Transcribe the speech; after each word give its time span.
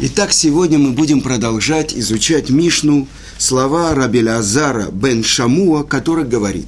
Итак, 0.00 0.32
сегодня 0.32 0.76
мы 0.76 0.90
будем 0.90 1.20
продолжать 1.20 1.94
изучать 1.94 2.50
Мишну, 2.50 3.06
слова 3.38 3.94
Рабеля 3.94 4.38
Азара 4.38 4.90
бен 4.90 5.22
Шамуа, 5.22 5.84
который 5.84 6.24
говорит 6.24 6.66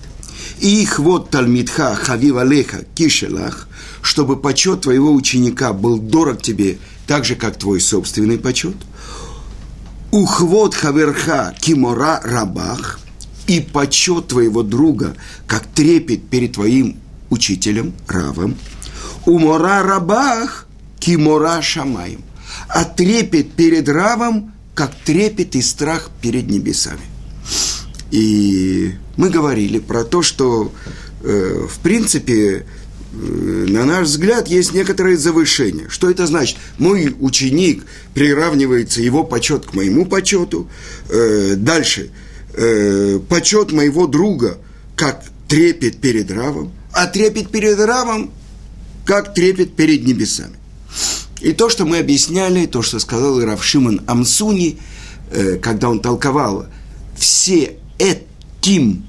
«И 0.61 0.83
их 0.83 1.01
вот 1.01 1.31
Талмитха 1.31 1.97
Хавива 1.97 2.45
Леха 2.45 2.85
Кишелах, 2.95 3.67
чтобы 4.01 4.37
почет 4.37 4.83
твоего 4.83 5.13
ученика 5.13 5.73
был 5.73 5.99
дорог 5.99 6.41
тебе, 6.41 6.79
так 7.09 7.25
же, 7.25 7.35
как 7.35 7.59
твой 7.59 7.81
собственный 7.81 8.39
почет. 8.39 8.77
Ухвот 10.13 10.77
Хаверха 10.77 11.53
Кимора 11.61 12.21
Рабах, 12.23 13.01
и 13.49 13.59
почет 13.59 14.29
твоего 14.29 14.63
друга, 14.63 15.17
как 15.49 15.67
трепет 15.67 16.29
перед 16.29 16.53
твоим 16.53 16.97
учителем, 17.31 17.93
Равом. 18.07 18.57
Умора 19.25 19.83
Рабах 19.83 20.69
Кимора 21.01 21.61
Шамаем– 21.61 22.23
а 22.69 22.85
трепет 22.85 23.53
перед 23.53 23.89
Равом, 23.89 24.53
как 24.75 24.95
трепет 25.05 25.55
и 25.57 25.63
страх 25.63 26.11
перед 26.21 26.49
небесами. 26.49 27.01
И 28.11 28.93
мы 29.17 29.31
говорили 29.31 29.79
про 29.79 30.05
то, 30.05 30.23
что, 30.23 30.73
э, 31.23 31.67
в 31.69 31.79
принципе, 31.81 32.67
э, 33.13 33.67
на 33.69 33.85
наш 33.85 34.09
взгляд, 34.09 34.49
есть 34.49 34.75
некоторое 34.75 35.17
завышение. 35.17 35.89
Что 35.89 36.11
это 36.11 36.27
значит? 36.27 36.59
Мой 36.79 37.15
ученик 37.19 37.85
приравнивается 38.15 39.01
его 39.01 39.25
почет 39.25 39.67
к 39.67 39.75
моему 39.75 40.07
почету. 40.07 40.69
Э, 41.09 41.55
дальше. 41.57 42.11
Э, 42.55 43.19
почет 43.29 43.73
моего 43.73 44.07
друга, 44.07 44.59
как 44.95 45.25
трепет 45.49 45.99
перед 45.99 46.31
Равом, 46.31 46.73
а 46.93 47.07
трепет 47.07 47.51
перед 47.51 47.79
Равом, 47.79 48.33
как 49.05 49.35
трепет 49.35 49.77
перед 49.77 50.07
небесами. 50.07 50.57
И 51.41 51.53
то, 51.53 51.69
что 51.69 51.85
мы 51.85 51.99
объясняли, 51.99 52.67
то, 52.67 52.83
что 52.83 52.99
сказал 52.99 53.41
Раф 53.41 53.63
Шимон 53.63 54.01
Амсуни, 54.07 54.79
э, 55.31 55.57
когда 55.57 55.91
он 55.91 56.01
толковал 56.01 56.67
все 57.17 57.77
этим 57.99 59.07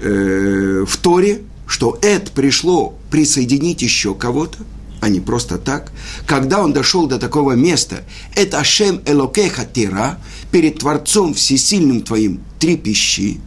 э, 0.00 0.84
в 0.86 0.96
Торе, 0.98 1.42
что 1.66 1.98
эт 2.02 2.30
пришло 2.30 2.94
присоединить 3.10 3.82
еще 3.82 4.14
кого-то, 4.14 4.58
а 5.00 5.08
не 5.10 5.20
просто 5.20 5.58
так. 5.58 5.92
Когда 6.26 6.62
он 6.62 6.72
дошел 6.72 7.06
до 7.06 7.18
такого 7.18 7.52
места, 7.52 8.04
это 8.34 8.60
Ашем 8.60 9.02
Элокеха 9.04 9.66
Тира, 9.66 10.18
перед 10.50 10.78
Творцом 10.78 11.34
Всесильным 11.34 12.00
твоим 12.02 12.40
трепещи, 12.58 13.38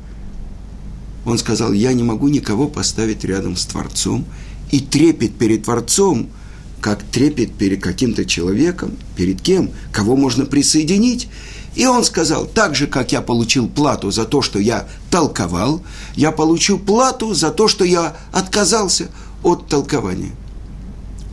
он 1.26 1.40
сказал, 1.40 1.74
я 1.74 1.94
не 1.94 2.04
могу 2.04 2.28
никого 2.28 2.68
поставить 2.68 3.24
рядом 3.26 3.56
с 3.56 3.66
Творцом, 3.66 4.26
и 4.70 4.80
трепет 4.82 5.34
перед 5.36 5.64
Творцом– 5.64 6.30
как 6.82 7.04
трепет 7.04 7.54
перед 7.54 7.82
каким-то 7.82 8.26
человеком, 8.26 8.98
перед 9.16 9.42
кем, 9.42 9.72
кого 9.92 10.16
можно 10.16 10.46
присоединить. 10.46 11.28
И 11.76 11.86
он 11.86 12.04
сказал, 12.04 12.46
так 12.46 12.76
же, 12.76 12.88
как 12.88 13.12
я 13.12 13.22
получил 13.22 13.68
плату 13.68 14.10
за 14.10 14.26
то, 14.26 14.42
что 14.42 14.60
я 14.60 14.88
толковал, 15.12 15.84
я 16.16 16.32
получу 16.32 16.80
плату 16.80 17.34
за 17.34 17.52
то, 17.52 17.68
что 17.68 17.84
я 17.86 18.18
отказался 18.32 19.10
от 19.44 19.68
толкования. 19.68 20.32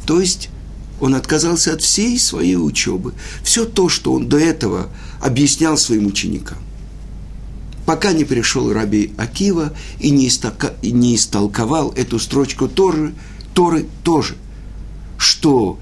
То 0.07 0.21
есть 0.21 0.51
он 1.01 1.15
отказался 1.15 1.73
от 1.73 1.83
всей 1.83 2.19
своей 2.19 2.57
учебы, 2.57 3.15
все 3.43 3.65
то, 3.65 3.89
что 3.89 4.13
он 4.13 4.29
до 4.29 4.39
этого 4.39 4.89
объяснял 5.21 5.77
своим 5.77 6.07
ученикам. 6.07 6.59
Пока 7.87 8.13
не 8.13 8.25
пришел 8.25 8.73
Раби 8.73 9.13
Акива 9.19 9.75
и 10.01 10.11
не, 10.11 10.29
истолковал 10.29 11.93
эту 11.97 12.19
строчку 12.19 12.69
Торы, 12.69 13.15
Торы 13.55 13.87
тоже 14.03 14.37
что 15.25 15.79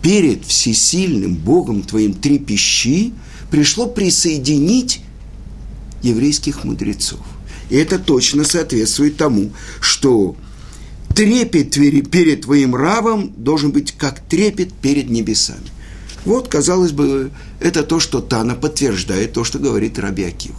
перед 0.00 0.44
всесильным 0.44 1.34
Богом 1.34 1.82
твоим 1.82 2.14
трепещи 2.14 3.12
пришло 3.50 3.86
присоединить 3.86 5.00
еврейских 6.02 6.64
мудрецов. 6.64 7.20
И 7.68 7.76
это 7.76 7.98
точно 7.98 8.44
соответствует 8.44 9.16
тому, 9.16 9.50
что 9.80 10.36
трепет 11.14 11.70
перед 11.72 12.42
твоим 12.42 12.76
равом 12.76 13.32
должен 13.36 13.72
быть 13.72 13.92
как 13.92 14.20
трепет 14.20 14.72
перед 14.72 15.10
небесами. 15.10 15.66
Вот, 16.24 16.48
казалось 16.48 16.92
бы, 16.92 17.30
это 17.60 17.82
то, 17.82 17.98
что 17.98 18.20
Тана 18.20 18.54
подтверждает, 18.54 19.32
то, 19.32 19.44
что 19.44 19.58
говорит 19.58 19.98
Раби 19.98 20.24
Акива. 20.24 20.56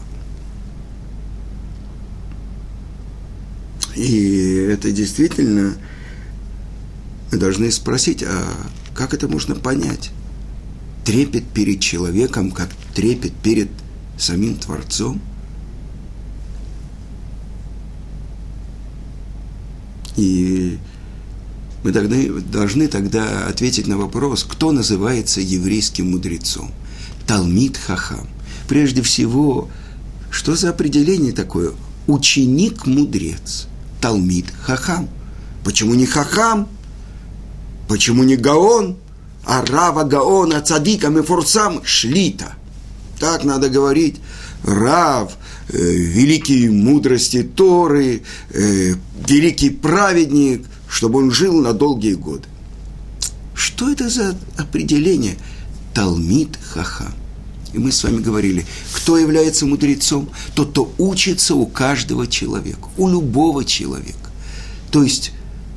И 3.95 4.67
это 4.69 4.91
действительно 4.91 5.75
мы 7.31 7.37
должны 7.37 7.71
спросить, 7.71 8.23
а 8.23 8.47
как 8.93 9.13
это 9.13 9.27
можно 9.27 9.55
понять? 9.55 10.11
Трепет 11.05 11.45
перед 11.45 11.79
человеком, 11.79 12.51
как 12.51 12.69
трепет 12.93 13.33
перед 13.33 13.69
самим 14.17 14.55
Творцом? 14.55 15.21
И 20.15 20.79
мы 21.83 21.91
должны, 21.91 22.41
должны 22.41 22.87
тогда 22.87 23.47
ответить 23.47 23.87
на 23.87 23.97
вопрос, 23.97 24.43
кто 24.43 24.71
называется 24.71 25.41
еврейским 25.41 26.11
мудрецом. 26.11 26.71
Талмит 27.27 27.77
Хахам. 27.77 28.27
Прежде 28.67 29.01
всего, 29.01 29.69
что 30.31 30.55
за 30.55 30.69
определение 30.69 31.33
такое? 31.33 31.73
Ученик-мудрец. 32.07 33.67
Талмит 34.01 34.47
Хахам. 34.63 35.07
Почему 35.63 35.93
не 35.93 36.05
Хахам? 36.05 36.67
Почему 37.87 38.23
не 38.23 38.35
Гаон, 38.35 38.97
а 39.45 39.65
Рава 39.65 40.03
Гаона, 40.03 40.61
Цадика, 40.61 41.09
Мефорсам, 41.09 41.81
Шлита? 41.83 42.53
Так 43.19 43.43
надо 43.43 43.69
говорить. 43.69 44.17
Рав, 44.63 45.37
э, 45.69 45.77
великий 45.77 46.69
мудрости 46.69 47.43
Торы, 47.43 48.23
э, 48.49 48.95
великий 49.27 49.69
праведник, 49.69 50.65
чтобы 50.89 51.19
он 51.19 51.31
жил 51.31 51.61
на 51.61 51.73
долгие 51.73 52.13
годы. 52.13 52.47
Что 53.53 53.89
это 53.89 54.09
за 54.09 54.35
определение? 54.57 55.37
Талмит 55.93 56.59
Хаха. 56.73 57.11
И 57.73 57.79
мы 57.79 57.91
с 57.91 58.03
вами 58.03 58.21
говорили, 58.21 58.65
кто 58.93 59.17
является 59.17 59.65
мудрецом? 59.65 60.29
Тот, 60.55 60.71
кто 60.71 60.91
учится 60.97 61.55
у 61.55 61.65
каждого 61.65 62.27
человека, 62.27 62.87
у 62.97 63.09
любого 63.09 63.65
человека. 63.65 64.29
То 64.91 65.03
есть 65.03 65.31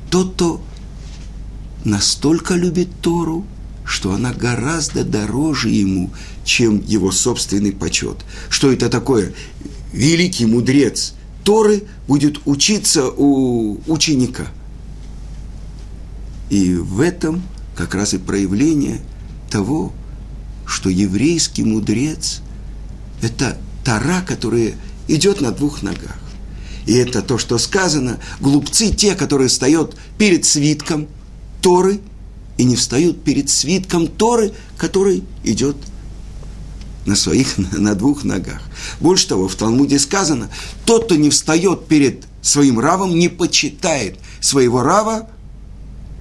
тот, 0.09 0.33
кто 0.33 0.61
настолько 1.85 2.55
любит 2.55 2.89
Тору, 3.01 3.45
что 3.85 4.13
она 4.13 4.33
гораздо 4.33 5.03
дороже 5.03 5.69
ему, 5.69 6.11
чем 6.45 6.83
его 6.85 7.11
собственный 7.11 7.71
почет. 7.71 8.17
Что 8.49 8.71
это 8.71 8.89
такое? 8.89 9.33
Великий 9.91 10.45
мудрец 10.45 11.13
Торы 11.43 11.83
будет 12.07 12.39
учиться 12.45 13.09
у 13.09 13.81
ученика. 13.87 14.47
И 16.49 16.75
в 16.75 17.01
этом 17.01 17.41
как 17.75 17.95
раз 17.95 18.13
и 18.13 18.17
проявление 18.17 19.01
того, 19.49 19.91
что 20.65 20.89
еврейский 20.89 21.63
мудрец– 21.63 22.41
это 23.21 23.57
Тара, 23.83 24.23
которая 24.25 24.73
идет 25.07 25.41
на 25.41 25.51
двух 25.51 25.81
ногах. 25.81 26.17
И 26.85 26.93
это 26.93 27.21
то, 27.21 27.37
что 27.37 27.57
сказано, 27.57 28.19
глупцы 28.39 28.93
те, 28.93 29.15
которые 29.15 29.47
встают 29.47 29.97
перед 30.17 30.45
свитком– 30.45 31.07
Торы 31.61 31.99
и 32.57 32.63
не 32.63 32.75
встают 32.75 33.23
перед 33.23 33.49
свитком 33.49 34.07
Торы, 34.07 34.53
который 34.77 35.23
идет 35.43 35.77
на 37.05 37.15
своих, 37.15 37.57
на 37.71 37.95
двух 37.95 38.23
ногах. 38.23 38.61
Больше 38.99 39.27
того, 39.27 39.47
в 39.47 39.55
Талмуде 39.55 39.99
сказано, 39.99 40.49
тот, 40.85 41.05
кто 41.05 41.15
не 41.15 41.29
встает 41.29 41.87
перед 41.87 42.25
своим 42.41 42.79
равом, 42.79 43.17
не 43.17 43.29
почитает 43.29 44.17
своего 44.39 44.81
рава, 44.81 45.29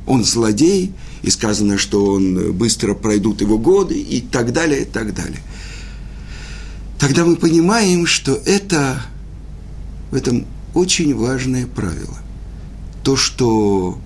он 0.07 0.25
злодей, 0.25 0.93
и 1.23 1.31
сказано, 1.31 1.77
что 1.77 2.07
он 2.07 2.53
быстро 2.53 2.95
пройдут 2.95 3.41
его 3.41 3.59
годы, 3.59 4.01
и 4.01 4.21
так 4.21 4.53
далее, 4.53 4.83
и 4.83 4.85
так 4.85 5.15
далее. 5.15 5.41
Тогда 6.99 7.25
мы 7.25 7.37
понимаем, 7.37 8.07
что 8.07 8.33
это 8.33 9.03
в 10.11 10.15
этом 10.15 10.47
очень 10.75 11.15
важное 11.15 11.67
правило. 11.67 12.19
То, 13.05 13.17
что 13.17 13.99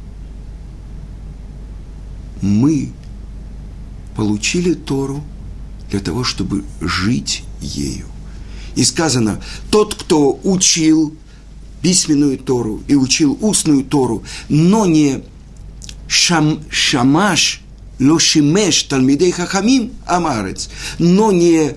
мы 2.45 2.93
получили 4.17 4.75
Тору 4.75 5.25
для 5.91 6.01
того, 6.01 6.25
чтобы 6.25 6.65
жить 6.81 7.43
ею. 7.61 8.07
И 8.77 8.85
сказано, 8.85 9.41
тот, 9.71 9.95
кто 9.95 10.39
учил 10.45 11.15
письменную 11.81 12.39
Тору 12.39 12.83
и 12.87 12.95
учил 12.95 13.39
устную 13.41 13.85
Тору, 13.85 14.23
но 14.49 14.87
не 14.87 15.23
шам, 16.07 16.61
шамаш, 16.71 17.63
лошимеш 17.99 18.83
талмидей 18.85 19.31
хахамим 19.31 19.93
амарец, 20.07 20.69
но 20.99 21.33
не 21.33 21.75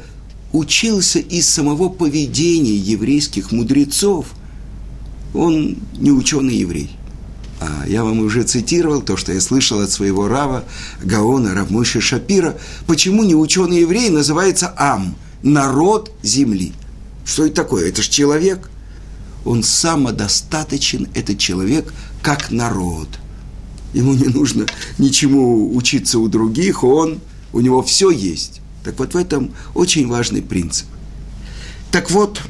учился 0.52 1.20
из 1.20 1.48
самого 1.48 1.90
поведения 1.90 2.76
еврейских 2.76 3.52
мудрецов, 3.52 4.28
он 5.34 5.78
не 5.98 6.12
ученый 6.12 6.56
еврей. 6.56 6.97
А 7.60 7.86
я 7.88 8.04
вам 8.04 8.20
уже 8.20 8.44
цитировал 8.44 9.02
то, 9.02 9.18
что 9.18 9.34
я 9.34 9.42
слышал 9.42 9.82
от 9.82 9.90
своего 9.90 10.28
Рава, 10.28 10.64
Гаона, 11.02 11.56
Равмойши 11.56 12.02
Шапира. 12.02 12.58
Почему 12.86 13.24
не 13.24 13.36
ученый 13.36 13.82
еврей 13.82 14.10
называется 14.10 14.74
Ам, 14.78 15.16
народ 15.42 16.12
земли? 16.22 16.74
Что 17.26 17.46
это 17.46 17.56
такое? 17.56 17.90
Это 17.90 18.02
же 18.02 18.10
человек. 18.10 18.70
Он 19.44 19.64
самодостаточен, 19.64 21.08
этот 21.16 21.40
человек, 21.40 21.94
как 22.22 22.52
народ. 22.52 23.08
Ему 23.94 24.14
не 24.14 24.28
нужно 24.28 24.66
ничему 24.98 25.76
учиться 25.76 26.20
у 26.20 26.28
других, 26.28 26.84
он, 26.84 27.20
у 27.54 27.62
него 27.62 27.82
все 27.82 28.12
есть. 28.12 28.62
Так 28.84 29.00
вот 29.00 29.14
в 29.14 29.18
этом 29.18 29.54
очень 29.74 30.08
важный 30.08 30.42
принцип. 30.42 30.86
Так 31.92 32.12
вот, 32.12 32.42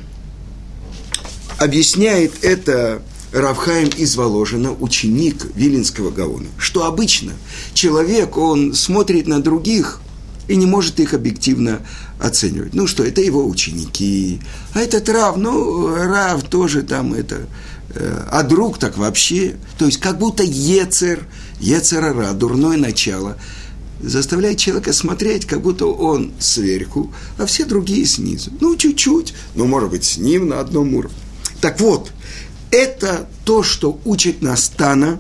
объясняет 1.60 2.44
это 2.44 3.02
Равхаим 3.32 3.90
из 3.90 4.16
Воложина, 4.16 4.72
ученик 4.72 5.48
Вилинского 5.56 6.12
Гаона, 6.12 6.48
что 6.58 6.86
обычно 6.86 7.34
человек, 7.74 8.38
он 8.38 8.74
смотрит 8.74 9.28
на 9.28 9.42
других 9.42 10.02
и 10.48 10.56
не 10.56 10.66
может 10.66 11.00
их 11.00 11.14
объективно 11.14 11.82
оценивать. 12.20 12.74
Ну 12.74 12.88
что, 12.88 13.04
это 13.04 13.22
его 13.22 13.46
ученики, 13.46 14.40
а 14.74 14.80
этот 14.80 15.10
Рав, 15.10 15.36
ну, 15.36 15.94
Рав 15.94 16.44
тоже 16.44 16.84
там 16.84 17.14
это, 17.14 17.48
э, 17.90 18.24
а 18.32 18.44
друг 18.44 18.78
так 18.78 18.98
вообще, 18.98 19.58
то 19.78 19.86
есть 19.86 20.00
как 20.00 20.18
будто 20.18 20.44
Ецер, 20.44 21.28
Ецерара, 21.60 22.32
дурное 22.32 22.78
начало, 22.78 23.38
заставляет 24.02 24.58
человека 24.58 24.94
смотреть, 24.94 25.46
как 25.46 25.62
будто 25.62 25.88
он 25.88 26.32
сверху, 26.40 27.12
а 27.38 27.46
все 27.46 27.66
другие 27.66 28.06
снизу. 28.06 28.52
Ну, 28.62 28.78
чуть-чуть, 28.78 29.34
но, 29.56 29.66
может 29.66 29.90
быть, 29.90 30.06
с 30.06 30.18
ним 30.18 30.48
на 30.48 30.60
одном 30.60 30.94
уровне. 30.94 31.18
Так 31.62 31.82
вот, 31.82 32.12
это 32.72 33.28
то, 33.46 33.64
что 33.64 34.00
учит 34.06 34.42
нас 34.42 34.70
Тана, 34.70 35.20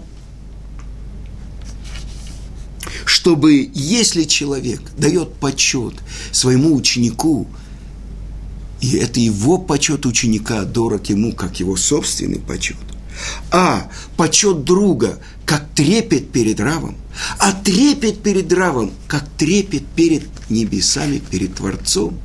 чтобы 3.05 3.69
если 3.73 4.23
человек 4.23 4.81
дает 4.97 5.33
почет 5.35 5.95
своему 6.31 6.75
ученику, 6.75 7.47
и 8.81 8.97
это 8.97 9.19
его 9.19 9.57
почет 9.57 10.05
ученика 10.05 10.63
дорог 10.63 11.07
ему, 11.09 11.33
как 11.33 11.59
его 11.59 11.75
собственный 11.75 12.39
почет, 12.39 12.77
а 13.51 13.89
почет 14.17 14.63
друга, 14.63 15.19
как 15.45 15.67
трепет 15.73 16.31
перед 16.31 16.59
равом, 16.59 16.95
а 17.39 17.53
трепет 17.53 18.21
перед 18.21 18.51
равом, 18.53 18.91
как 19.07 19.27
трепет 19.37 19.85
перед 19.87 20.27
небесами, 20.49 21.19
перед 21.19 21.55
Творцом, 21.55 22.19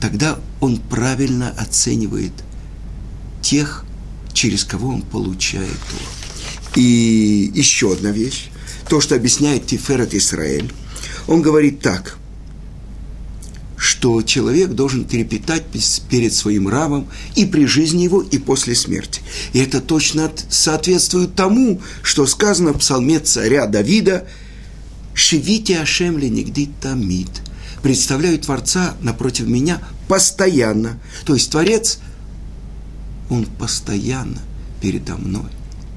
тогда 0.00 0.38
он 0.60 0.78
правильно 0.78 1.50
оценивает 1.50 2.32
тех, 3.42 3.84
через 4.32 4.64
кого 4.64 4.88
он 4.88 5.02
получает 5.02 5.76
Тору. 5.90 6.04
И 6.76 7.50
еще 7.54 7.92
одна 7.92 8.10
вещь, 8.10 8.48
то, 8.88 9.00
что 9.00 9.14
объясняет 9.14 9.66
Тиферет 9.66 10.14
Исраэль, 10.14 10.72
он 11.26 11.42
говорит 11.42 11.80
так, 11.80 12.16
что 13.76 14.20
человек 14.22 14.70
должен 14.70 15.04
трепетать 15.04 15.64
перед 16.10 16.34
своим 16.34 16.68
равом 16.68 17.08
и 17.34 17.46
при 17.46 17.64
жизни 17.64 18.02
его, 18.02 18.20
и 18.20 18.38
после 18.38 18.74
смерти. 18.74 19.22
И 19.52 19.58
это 19.58 19.80
точно 19.80 20.30
соответствует 20.50 21.34
тому, 21.34 21.80
что 22.02 22.26
сказано 22.26 22.72
в 22.72 22.78
псалме 22.78 23.20
царя 23.20 23.66
Давида 23.66 24.28
«Шевите 25.14 25.80
Ашем 25.80 26.18
нигди 26.18 26.70
тамид» 26.80 27.30
представляю 27.82 28.38
Творца 28.38 28.94
напротив 29.00 29.46
меня 29.46 29.80
постоянно. 30.08 31.00
То 31.24 31.34
есть 31.34 31.50
Творец– 31.50 31.98
он 33.30 33.46
постоянно 33.46 34.40
передо 34.82 35.16
мной. 35.16 35.48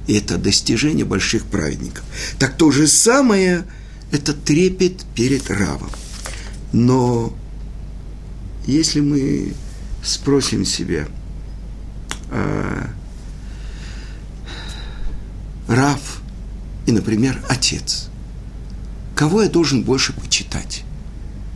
И 0.08 0.14
это 0.14 0.38
достижение 0.38 1.06
больших 1.06 1.46
праведников. 1.46 2.04
Так 2.40 2.56
то 2.56 2.72
же 2.72 2.88
самое– 2.88 3.66
это 4.12 4.34
трепет 4.34 5.06
перед 5.16 5.50
Равом. 5.50 5.90
Но 6.72 7.36
если 8.68 9.00
мы 9.00 9.54
спросим 10.04 10.66
себя, 10.66 11.08
а, 12.30 12.90
Рав 15.68 16.22
и, 16.86 16.92
например, 16.92 17.42
отец, 17.50 18.10
кого 19.16 19.44
я 19.44 19.50
должен 19.50 19.84
больше 19.84 20.14
почитать? 20.14 20.84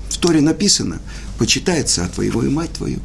В 0.09 0.18
Торе 0.18 0.41
написано, 0.41 1.00
почитается 1.38 2.06
от 2.06 2.13
твоего 2.13 2.41
и 2.44 2.50
мать 2.50 2.71
твою. 2.71 3.00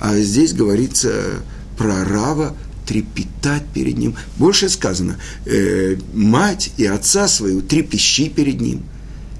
А 0.00 0.18
здесь 0.18 0.52
говорится 0.52 1.42
про 1.76 2.04
Рава 2.04 2.56
трепетать 2.86 3.66
перед 3.74 3.98
ним. 3.98 4.14
Больше 4.36 4.68
сказано, 4.68 5.18
э, 5.44 5.96
мать 6.14 6.70
и 6.76 6.86
отца 6.86 7.28
свою 7.28 7.60
трепещи 7.60 8.28
перед 8.28 8.60
ним. 8.60 8.82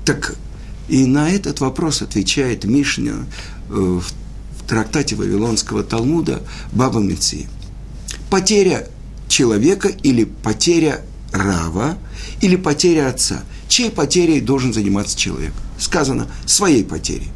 Так 0.05 0.37
и 0.88 1.06
на 1.06 1.31
этот 1.31 1.61
вопрос 1.61 2.03
отвечает 2.03 2.65
Мишня 2.65 3.15
э, 3.69 3.73
в, 3.73 4.05
трактате 4.67 5.15
Вавилонского 5.15 5.85
Талмуда 5.85 6.43
Баба 6.73 6.99
Меции. 6.99 7.49
Потеря 8.31 8.89
человека 9.29 9.89
или 9.89 10.25
потеря 10.25 11.03
Рава, 11.32 11.97
или 12.41 12.56
потеря 12.56 13.09
отца. 13.09 13.44
Чьей 13.69 13.91
потерей 13.91 14.41
должен 14.41 14.73
заниматься 14.73 15.17
человек? 15.17 15.53
Сказано, 15.79 16.27
своей 16.47 16.82
потерей 16.82 17.31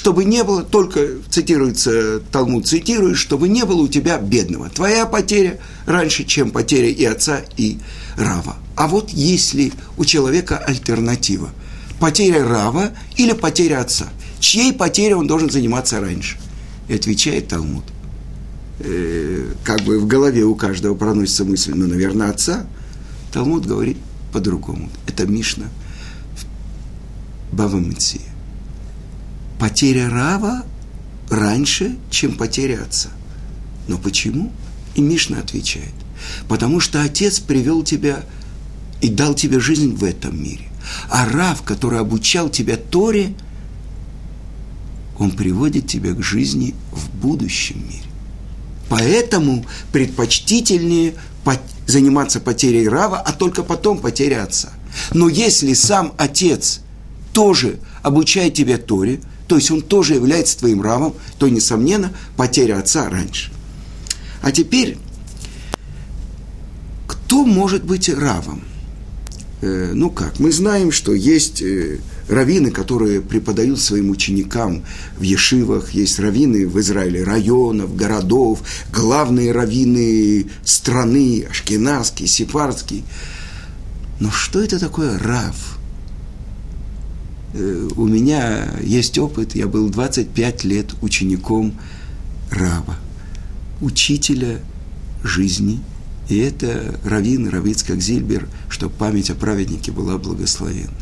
чтобы 0.00 0.24
не 0.24 0.42
было, 0.44 0.62
только 0.62 1.08
цитируется 1.28 2.20
Талмуд, 2.32 2.66
цитирует, 2.66 3.18
чтобы 3.18 3.50
не 3.50 3.66
было 3.66 3.82
у 3.82 3.88
тебя 3.88 4.16
бедного. 4.16 4.70
Твоя 4.70 5.04
потеря 5.04 5.60
раньше, 5.84 6.24
чем 6.24 6.52
потеря 6.52 6.88
и 6.88 7.04
отца, 7.04 7.42
и 7.58 7.76
Рава. 8.16 8.56
А 8.76 8.88
вот 8.88 9.10
если 9.10 9.74
у 9.98 10.06
человека 10.06 10.56
альтернатива, 10.56 11.50
потеря 11.98 12.48
Рава 12.48 12.92
или 13.18 13.32
потеря 13.32 13.82
отца, 13.82 14.08
чьей 14.38 14.72
потерей 14.72 15.12
он 15.12 15.26
должен 15.26 15.50
заниматься 15.50 16.00
раньше? 16.00 16.38
И 16.88 16.94
отвечает 16.94 17.48
Талмуд. 17.48 17.84
Э, 18.78 19.52
как 19.64 19.82
бы 19.82 19.98
в 19.98 20.06
голове 20.06 20.44
у 20.44 20.54
каждого 20.54 20.94
проносится 20.94 21.44
мысль, 21.44 21.72
ну, 21.74 21.86
наверное, 21.86 22.30
отца. 22.30 22.64
Талмуд 23.34 23.66
говорит 23.66 23.98
по-другому. 24.32 24.88
Это 25.06 25.26
Мишна 25.26 25.66
Бава 27.52 27.76
Митсия 27.76 28.29
потеря 29.60 30.08
Рава 30.08 30.64
раньше, 31.28 31.96
чем 32.10 32.34
потеря 32.36 32.82
отца. 32.82 33.10
Но 33.86 33.98
почему? 33.98 34.50
И 34.94 35.02
Мишна 35.02 35.38
отвечает. 35.38 35.92
Потому 36.48 36.80
что 36.80 37.02
отец 37.02 37.38
привел 37.38 37.84
тебя 37.84 38.24
и 39.00 39.08
дал 39.08 39.34
тебе 39.34 39.60
жизнь 39.60 39.94
в 39.94 40.02
этом 40.02 40.42
мире. 40.42 40.64
А 41.10 41.28
Рав, 41.28 41.62
который 41.62 42.00
обучал 42.00 42.48
тебя 42.48 42.76
Торе, 42.76 43.34
он 45.18 45.30
приводит 45.32 45.86
тебя 45.86 46.14
к 46.14 46.22
жизни 46.22 46.74
в 46.90 47.10
будущем 47.10 47.86
мире. 47.86 48.08
Поэтому 48.88 49.64
предпочтительнее 49.92 51.14
заниматься 51.86 52.40
потерей 52.40 52.88
Рава, 52.88 53.18
а 53.18 53.32
только 53.32 53.62
потом 53.62 53.98
потеря 53.98 54.44
отца. 54.44 54.70
Но 55.12 55.28
если 55.28 55.74
сам 55.74 56.14
отец 56.16 56.80
тоже 57.32 57.78
обучает 58.02 58.54
тебя 58.54 58.78
Торе, 58.78 59.20
то 59.50 59.56
есть 59.56 59.72
он 59.72 59.82
тоже 59.82 60.14
является 60.14 60.56
твоим 60.56 60.80
равом, 60.80 61.12
то, 61.36 61.48
несомненно, 61.48 62.12
потеря 62.36 62.78
отца 62.78 63.10
раньше. 63.10 63.50
А 64.42 64.52
теперь, 64.52 64.96
кто 67.08 67.44
может 67.44 67.82
быть 67.82 68.08
равом? 68.08 68.62
Э, 69.60 69.90
ну 69.92 70.08
как, 70.08 70.38
мы 70.38 70.52
знаем, 70.52 70.92
что 70.92 71.12
есть 71.12 71.62
э, 71.62 71.98
раввины, 72.28 72.70
которые 72.70 73.20
преподают 73.20 73.80
своим 73.80 74.10
ученикам 74.10 74.84
в 75.18 75.22
Ешивах, 75.22 75.94
есть 75.94 76.20
раввины 76.20 76.68
в 76.68 76.78
Израиле 76.78 77.24
районов, 77.24 77.96
городов, 77.96 78.60
главные 78.92 79.50
раввины 79.50 80.46
страны, 80.62 81.48
ашкенадский, 81.50 82.28
сепарский. 82.28 83.02
Но 84.20 84.30
что 84.30 84.62
это 84.62 84.78
такое 84.78 85.18
рав? 85.18 85.79
Э, 87.52 87.88
у 87.96 88.06
меня 88.06 88.78
есть 88.80 89.18
опыт, 89.18 89.54
я 89.54 89.66
был 89.66 89.90
25 89.90 90.64
лет 90.64 90.94
учеником 91.02 91.74
Рава, 92.50 92.96
учителя 93.80 94.60
жизни. 95.22 95.80
И 96.28 96.38
это 96.38 96.98
Равин 97.04 97.48
Равицкак 97.48 98.00
Зильбер, 98.00 98.48
чтобы 98.68 98.94
память 98.94 99.30
о 99.30 99.34
праведнике 99.34 99.90
была 99.90 100.16
благословена. 100.16 100.92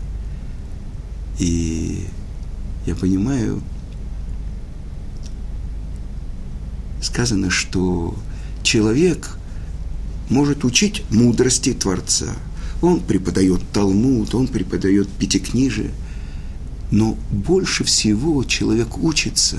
И 1.39 2.07
я 2.87 2.95
понимаю, 2.95 3.63
сказано, 7.03 7.51
что 7.51 8.17
человек 8.63 9.37
может 10.31 10.65
учить 10.65 11.05
мудрости 11.11 11.75
Творца. 11.75 12.35
Он 12.81 13.01
преподает 13.01 13.61
Талмуд, 13.73 14.35
он 14.35 14.49
преподает 14.49 15.09
Пятикнижие– 15.11 15.91
но 16.91 17.17
больше 17.31 17.85
всего 17.85 18.45
человек 18.45 18.99
учится, 18.99 19.59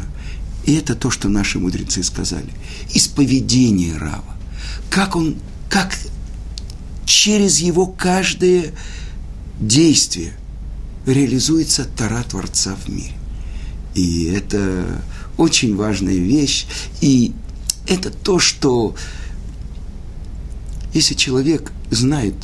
и 0.66 0.74
это 0.76 0.96
то, 0.96 1.10
что 1.12 1.30
наши 1.30 1.60
мудрецы 1.60 2.04
сказали, 2.04 2.52
из 2.94 3.08
поведения 3.08 3.98
Рава. 3.98 4.36
Как 4.90 5.16
он, 5.16 5.36
как 5.70 5.98
через 7.06 7.60
его 7.60 7.88
каждое 7.88 8.74
действие 9.60 10.34
реализуется 11.06 11.86
Тара 11.86 12.24
Творца 12.24 12.76
в 12.76 12.90
мире. 12.90 13.14
И 13.96 14.26
это 14.26 15.02
очень 15.38 15.76
важная 15.76 16.16
вещь. 16.16 16.66
И 17.02 17.34
это 17.88 18.12
то, 18.12 18.40
что 18.40 18.96
если 20.94 21.16
человек 21.16 21.72
знает, 21.90 22.36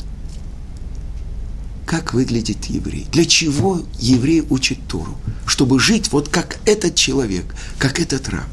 как 1.86 2.12
выглядит 2.12 2.64
еврей, 2.66 3.06
для 3.12 3.24
чего 3.24 3.80
еврей 3.98 4.44
учит 4.50 4.78
Тору, 4.88 5.16
чтобы 5.46 5.78
жить 5.78 6.10
вот 6.12 6.28
как 6.28 6.58
этот 6.66 6.96
человек, 6.96 7.54
как 7.78 8.00
этот 8.00 8.28
раб. 8.28 8.46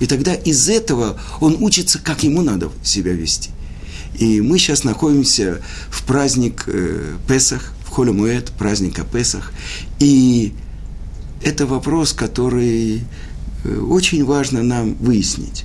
И 0.00 0.06
тогда 0.06 0.34
из 0.34 0.68
этого 0.68 1.20
он 1.40 1.56
учится, 1.60 1.98
как 1.98 2.22
ему 2.22 2.42
надо 2.42 2.70
себя 2.82 3.12
вести. 3.12 3.50
И 4.18 4.40
мы 4.40 4.58
сейчас 4.58 4.82
находимся 4.82 5.60
в 5.90 6.04
праздник 6.04 6.64
э, 6.66 7.16
Песах, 7.28 7.74
в 7.84 7.90
Холемуэт, 7.90 8.50
праздника 8.52 9.04
Песах. 9.04 9.52
И 9.98 10.54
это 11.42 11.66
вопрос, 11.66 12.14
который 12.14 13.02
э, 13.64 13.78
очень 13.78 14.24
важно 14.24 14.62
нам 14.62 14.94
выяснить. 14.94 15.64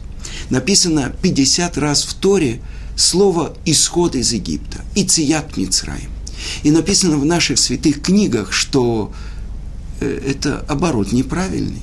Написано 0.49 1.15
50 1.21 1.77
раз 1.77 2.03
в 2.03 2.13
Торе 2.13 2.59
слово 2.97 3.55
«исход 3.65 4.15
из 4.15 4.33
Египта», 4.33 4.81
«Ицият 4.95 5.55
Мицраим». 5.55 6.14
И 6.63 6.71
написано 6.71 7.17
в 7.17 7.25
наших 7.25 7.59
святых 7.59 8.01
книгах, 8.01 8.51
что 8.51 9.11
э, 9.99 10.31
это 10.31 10.59
оборот 10.67 11.11
неправильный. 11.11 11.81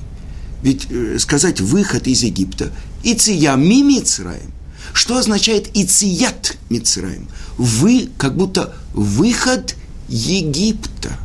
Ведь 0.61 0.87
э, 0.89 1.17
сказать 1.19 1.61
«выход 1.61 2.07
из 2.07 2.23
Египта» 2.23 2.71
«Иция 3.03 3.55
ми 3.55 3.83
Мицраим» 3.83 4.53
Что 4.93 5.17
означает 5.17 5.69
«Ицият 5.75 6.57
Мицраим»? 6.69 7.27
Вы, 7.57 8.09
как 8.17 8.35
будто 8.35 8.75
выход 8.93 9.75
Египта. 10.07 11.17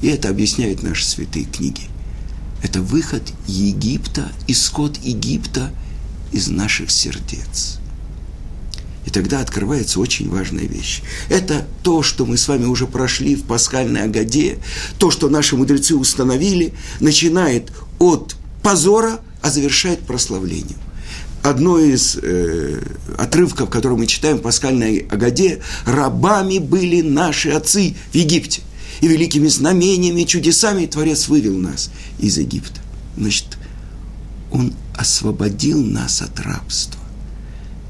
И 0.00 0.08
это 0.08 0.28
объясняют 0.28 0.82
наши 0.82 1.04
святые 1.04 1.44
книги. 1.44 1.82
Это 2.62 2.80
выход 2.80 3.22
Египта, 3.46 4.30
исход 4.48 4.98
Египта 5.02 5.70
из 6.32 6.48
наших 6.48 6.90
сердец. 6.90 7.78
И 9.06 9.10
тогда 9.10 9.40
открывается 9.40 9.98
очень 10.00 10.30
важная 10.30 10.64
вещь. 10.64 11.02
Это 11.28 11.66
то, 11.82 12.02
что 12.02 12.24
мы 12.24 12.36
с 12.36 12.46
вами 12.46 12.66
уже 12.66 12.86
прошли 12.86 13.34
в 13.34 13.44
пасхальной 13.44 14.02
Агаде, 14.02 14.58
то, 14.98 15.10
что 15.10 15.28
наши 15.28 15.56
мудрецы 15.56 15.96
установили, 15.96 16.72
начинает 17.00 17.72
от 17.98 18.36
позора, 18.62 19.20
а 19.40 19.50
завершает 19.50 20.00
прославлением. 20.00 20.78
Одно 21.42 21.80
из 21.80 22.16
э, 22.22 22.80
отрывков, 23.18 23.68
который 23.68 23.98
мы 23.98 24.06
читаем 24.06 24.38
в 24.38 24.42
пасхальной 24.42 24.98
Агаде, 25.10 25.60
«Рабами 25.84 26.58
были 26.58 27.00
наши 27.00 27.50
отцы 27.50 27.96
в 28.12 28.14
Египте, 28.14 28.62
и 29.00 29.08
великими 29.08 29.48
знамениями, 29.48 30.22
чудесами 30.22 30.86
Творец 30.86 31.26
вывел 31.26 31.58
нас 31.58 31.90
из 32.20 32.38
Египта». 32.38 32.80
Значит, 33.16 33.58
Он 34.52 34.72
освободил 34.96 35.84
нас 35.84 36.22
от 36.22 36.38
рабства. 36.38 37.01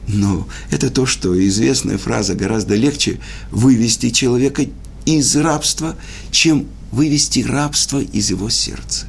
Но 0.09 0.49
это 0.71 0.91
то, 0.91 1.07
что 1.07 1.39
известная 1.47 1.99
фраза 1.99 2.35
гораздо 2.35 2.75
легче 2.75 3.21
вывести 3.51 4.11
человека 4.11 4.67
из 5.05 5.37
рабства, 5.37 5.97
чем 6.31 6.67
вывести 6.91 7.41
рабство 7.41 8.01
из 8.01 8.31
его 8.31 8.51
сердца. 8.51 9.07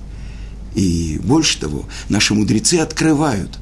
И 0.75 1.19
больше 1.23 1.59
того, 1.59 1.85
наши 2.09 2.33
мудрецы 2.33 2.75
открывают, 2.75 3.59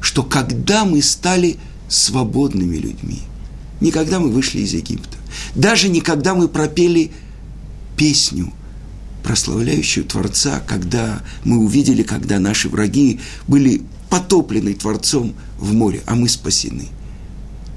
что 0.00 0.22
когда 0.22 0.84
мы 0.84 1.02
стали 1.02 1.56
свободными 1.88 2.76
людьми, 2.76 3.20
никогда 3.80 4.20
мы 4.20 4.30
вышли 4.30 4.60
из 4.60 4.72
Египта, 4.72 5.16
даже 5.54 5.88
никогда 5.88 6.34
мы 6.34 6.48
пропели 6.48 7.12
песню, 7.96 8.52
прославляющую 9.22 10.04
Творца, 10.04 10.60
когда 10.60 11.22
мы 11.44 11.58
увидели, 11.58 12.02
когда 12.02 12.38
наши 12.38 12.68
враги 12.68 13.20
были 13.48 13.82
потоплены 14.08 14.74
Творцом 14.74 15.34
в 15.58 15.72
море, 15.72 16.02
а 16.06 16.14
мы 16.14 16.28
спасены. 16.28 16.88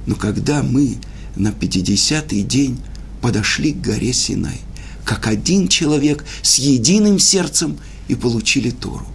Но 0.05 0.15
когда 0.15 0.63
мы 0.63 0.97
на 1.35 1.49
50-й 1.49 2.41
день 2.43 2.79
подошли 3.21 3.73
к 3.73 3.81
горе 3.81 4.13
Синай, 4.13 4.59
как 5.05 5.27
один 5.27 5.67
человек 5.67 6.23
с 6.41 6.59
единым 6.59 7.19
сердцем 7.19 7.77
и 8.07 8.15
получили 8.15 8.69
Тору. 8.69 9.07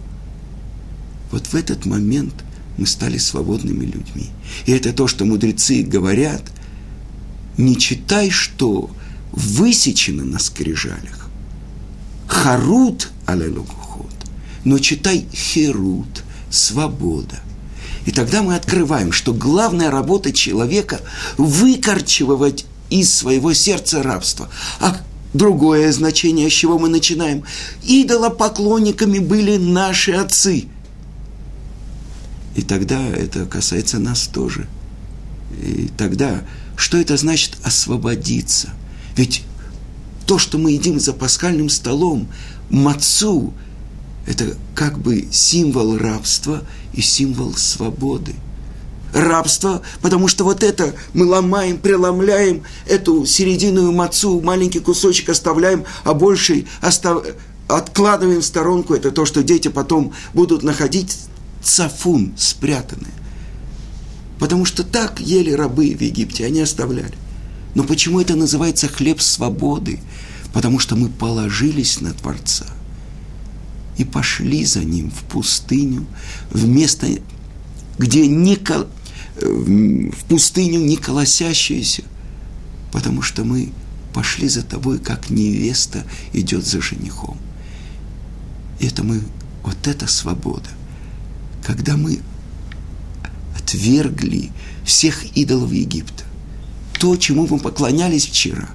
Вот 1.31 1.47
в 1.47 1.55
этот 1.55 1.85
момент 1.85 2.33
мы 2.77 2.85
стали 2.85 3.17
свободными 3.17 3.85
людьми. 3.85 4.29
И 4.65 4.71
это 4.71 4.93
то, 4.93 5.07
что 5.07 5.25
мудрецы 5.25 5.83
говорят, 5.83 6.43
не 7.57 7.77
читай, 7.77 8.29
что 8.29 8.89
высечено 9.31 10.25
на 10.25 10.39
скрижалях. 10.39 11.29
Харут 12.27 13.11
алелугухот, 13.25 14.13
но 14.63 14.79
читай 14.79 15.25
херут, 15.33 16.23
свобода. 16.49 17.39
И 18.05 18.11
тогда 18.11 18.43
мы 18.43 18.55
открываем, 18.55 19.11
что 19.11 19.33
главная 19.33 19.89
работа 19.89 20.31
человека– 20.31 21.01
выкорчевывать 21.37 22.65
из 22.89 23.13
своего 23.13 23.53
сердца 23.53 24.03
рабство. 24.03 24.49
А 24.79 24.97
другое 25.33 25.91
значение, 25.91 26.49
с 26.49 26.53
чего 26.53 26.77
мы 26.77 26.87
начинаем. 26.87 27.43
Идолопоклонниками 27.83 29.19
были 29.19 29.57
наши 29.57 30.11
отцы. 30.11 30.65
И 32.55 32.61
тогда 32.61 33.05
это 33.07 33.45
касается 33.45 33.99
нас 33.99 34.27
тоже. 34.27 34.67
И 35.61 35.89
тогда, 35.97 36.43
что 36.77 36.97
это 36.97 37.17
значит 37.17 37.57
освободиться? 37.63 38.69
Ведь 39.15 39.43
то, 40.25 40.37
что 40.37 40.57
мы 40.57 40.71
едим 40.71 40.99
за 40.99 41.13
пасхальным 41.13 41.69
столом, 41.69 42.27
мацу, 42.69 43.53
это 44.25 44.57
как 44.73 44.99
бы 44.99 45.27
символ 45.31 45.97
рабства 45.97 46.63
и 46.93 47.01
символ 47.01 47.53
свободы. 47.53 48.33
Рабство, 49.13 49.81
потому 50.01 50.27
что 50.27 50.43
вот 50.43 50.61
это 50.61 50.93
мы 51.13 51.25
ломаем, 51.25 51.77
преломляем 51.77 52.63
эту 52.85 53.25
серединную 53.25 53.91
мацу, 53.93 54.41
маленький 54.41 54.79
кусочек 54.79 55.29
оставляем, 55.29 55.85
а 56.03 56.13
больший 56.13 56.67
остав... 56.81 57.23
откладываем 57.69 58.41
в 58.41 58.45
сторонку. 58.45 58.93
Это 58.93 59.11
то, 59.11 59.25
что 59.25 59.41
дети 59.41 59.69
потом 59.69 60.11
будут 60.33 60.63
находить 60.63 61.17
цафун 61.63 62.33
спрятанный. 62.35 63.13
Потому 64.37 64.65
что 64.65 64.83
так 64.83 65.21
ели 65.21 65.51
рабы 65.51 65.95
в 65.95 66.01
Египте, 66.01 66.45
они 66.45 66.59
оставляли. 66.59 67.13
Но 67.73 67.83
почему 67.83 68.19
это 68.19 68.35
называется 68.35 68.89
хлеб 68.89 69.21
свободы? 69.21 70.01
Потому 70.53 70.79
что 70.79 70.97
мы 70.97 71.07
положились 71.07 72.01
на 72.01 72.13
Творца– 72.13 72.65
и 73.97 74.03
пошли 74.03 74.65
за 74.65 74.83
ним 74.83 75.09
в 75.09 75.23
пустыню, 75.23 76.05
в 76.51 76.67
место, 76.67 77.07
где 77.97 78.27
не 78.27 78.55
кол... 78.55 78.87
в 79.41 80.25
пустыню 80.27 80.79
не 80.81 80.97
колосящуюся, 80.97 82.03
потому 82.91 83.21
что 83.21 83.43
мы 83.43 83.69
пошли 84.13 84.47
за 84.47 84.63
тобой, 84.63 84.99
как 84.99 85.29
невеста 85.29 86.05
идет 86.33 86.65
за 86.65 86.81
женихом. 86.81 87.37
Это 88.79 89.03
мы, 89.03 89.21
вот 89.63 89.87
эта 89.87 90.07
свобода, 90.07 90.69
когда 91.63 91.95
мы 91.95 92.19
отвергли 93.57 94.51
всех 94.83 95.37
идолов 95.37 95.71
Египта, 95.71 96.23
то, 96.99 97.15
чему 97.17 97.47
мы 97.49 97.59
поклонялись 97.59 98.25
вчера, 98.25 98.69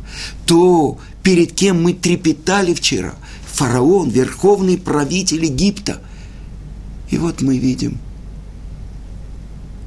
то, 0.47 0.99
перед 1.23 1.53
кем 1.53 1.83
мы 1.83 1.93
трепетали 1.93 2.73
вчера– 2.73 3.15
фараон, 3.53 4.11
верховный 4.11 4.79
правитель 4.79 5.45
Египта. 5.45 6.01
И 7.11 7.19
вот 7.19 7.43
мы 7.43 7.59
видим, 7.59 7.99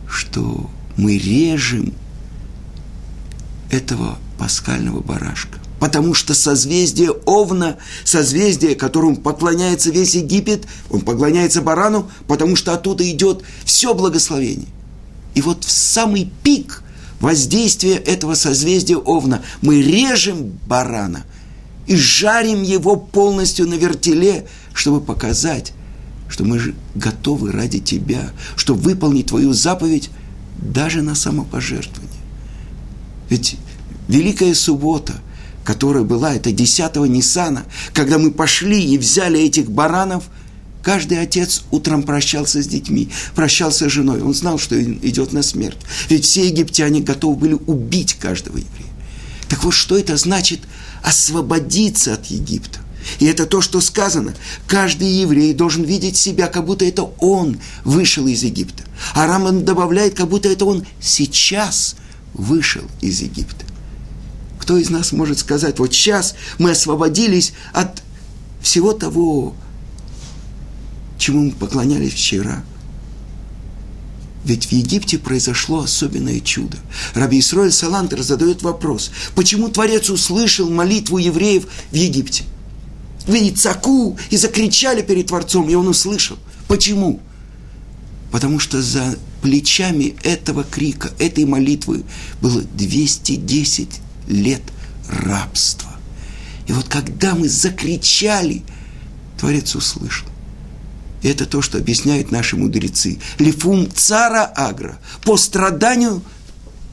что 0.08 0.70
мы 0.98 1.18
режем 1.18 1.94
этого 3.72 4.18
пасхального 4.38 5.02
барашка. 5.02 5.60
Потому 5.80 6.14
что 6.14 6.34
созвездие 6.34 7.12
Овна, 7.12 7.78
созвездие, 8.06 8.76
которому 8.76 9.18
поклоняется 9.18 9.90
весь 9.90 10.16
Египет, 10.16 10.66
он 10.90 11.02
поклоняется 11.02 11.62
барану, 11.62 12.10
потому 12.28 12.56
что 12.56 12.74
оттуда 12.74 13.10
идет 13.10 13.44
все 13.66 13.94
благословение. 13.94 14.68
И 15.36 15.42
вот 15.42 15.64
в 15.66 15.72
самый 15.72 16.32
пик 16.44 16.84
воздействия 17.20 17.96
этого 17.96 18.36
созвездия 18.36 18.98
Овна 18.98 19.44
мы 19.62 19.82
режем 19.82 20.58
барана– 20.68 21.26
и 21.88 21.96
жарим 21.96 22.64
его 22.64 22.96
полностью 22.96 23.68
на 23.68 23.76
вертеле, 23.76 24.48
чтобы 24.74 25.02
показать, 25.02 25.74
что 26.30 26.44
мы 26.46 26.60
же 26.60 26.76
готовы 26.96 27.52
ради 27.52 27.80
тебя, 27.80 28.32
чтобы 28.56 28.82
выполнить 28.82 29.28
твою 29.28 29.54
заповедь 29.54 30.10
даже 30.58 31.02
на 31.02 31.16
самопожертвование. 31.16 32.10
Ведь 33.30 33.58
Великая 34.08 34.54
Суббота, 34.54 35.14
которая 35.64 36.04
была, 36.04 36.34
это 36.34 36.52
10 36.52 36.96
Ниссана, 37.08 37.64
когда 37.94 38.18
мы 38.18 38.32
пошли 38.32 38.84
и 38.84 38.98
взяли 38.98 39.40
этих 39.40 39.72
баранов, 39.72 40.26
каждый 40.82 41.20
отец 41.20 41.64
утром 41.72 42.04
прощался 42.04 42.62
с 42.62 42.68
детьми, 42.68 43.10
прощался 43.36 43.90
с 43.90 43.92
женой. 43.92 44.22
Он 44.22 44.34
знал, 44.34 44.60
что 44.60 44.82
идет 44.82 45.34
на 45.34 45.42
смерть. 45.42 45.78
Ведь 46.10 46.26
все 46.26 46.48
египтяне 46.48 47.00
готовы 47.02 47.36
были 47.36 47.54
убить 47.54 48.16
каждого 48.16 48.58
еврея. 48.58 48.92
Так 49.50 49.64
вот, 49.64 49.74
что 49.74 49.98
это 49.98 50.18
значит 50.18 50.62
освободиться 51.04 52.14
от 52.14 52.26
Египта? 52.28 52.80
И 53.20 53.26
это 53.26 53.46
то, 53.46 53.62
что 53.62 53.82
сказано. 53.82 54.34
Каждый 54.66 55.10
еврей 55.10 55.54
должен 55.54 55.84
видеть 55.84 56.18
себя, 56.18 56.48
как 56.48 56.66
будто 56.66 56.86
это 56.86 57.04
он 57.20 57.60
вышел 57.84 58.26
из 58.28 58.44
Египта. 58.44 58.84
А 59.14 59.28
Раман 59.28 59.66
добавляет, 59.66 60.16
как 60.16 60.30
будто 60.30 60.48
это 60.48 60.66
он 60.66 60.86
сейчас 61.02 61.96
вышел 62.34 62.84
из 63.02 63.22
Египта. 63.22 63.66
Кто 64.60 64.78
из 64.78 64.90
нас 64.90 65.12
может 65.12 65.40
сказать, 65.40 65.80
вот 65.80 65.94
сейчас 65.94 66.36
мы 66.58 66.72
освободились 66.72 67.54
от 67.74 68.02
всего 68.62 68.94
того, 68.94 69.54
чему 71.18 71.42
мы 71.46 71.52
поклонялись 71.52 72.14
вчера– 72.14 72.64
ведь 74.46 74.66
в 74.66 74.72
Египте 74.72 75.18
произошло 75.18 75.82
особенное 75.84 76.40
чудо. 76.40 76.78
Раби 77.14 77.40
Исроэль 77.40 77.72
Салантер 77.72 78.22
задает 78.22 78.62
вопрос, 78.62 79.12
почему 79.36 79.70
Творец 79.70 80.10
услышал 80.10 80.70
молитву 80.70 81.18
евреев 81.18 81.68
в 81.92 81.96
Египте? 81.96 82.44
Вы 83.26 83.52
цаку 83.52 84.18
и 84.30 84.38
закричали 84.38 85.02
перед 85.02 85.28
Творцом, 85.28 85.70
и 85.70 85.76
он 85.76 85.88
услышал. 85.88 86.38
Почему? 86.68 87.22
Потому 88.32 88.60
что 88.60 88.82
за 88.82 89.16
плечами 89.42 90.16
этого 90.24 90.64
крика, 90.64 91.12
этой 91.20 91.46
молитвы 91.46 92.04
было 92.42 92.62
210 92.62 93.88
лет 94.28 94.62
рабства. 95.08 95.92
И 96.68 96.74
вот 96.74 96.88
когда 96.88 97.36
мы 97.36 97.48
закричали, 97.48 98.64
Творец 99.40 99.76
услышал. 99.76 100.28
Это 101.24 101.46
то, 101.46 101.62
что 101.62 101.78
объясняют 101.78 102.32
наши 102.32 102.58
мудрецы. 102.58 103.18
Лифум 103.40 103.90
цара 103.90 104.44
агра. 104.44 105.00
По 105.24 105.38
страданию 105.38 106.22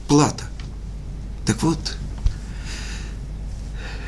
плата. 0.07 0.45
Так 1.45 1.61
вот, 1.61 1.97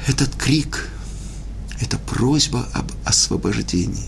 этот 0.08 0.34
крик– 0.36 0.90
это 1.82 1.98
просьба 1.98 2.68
об 2.74 2.92
освобождении. 3.04 4.08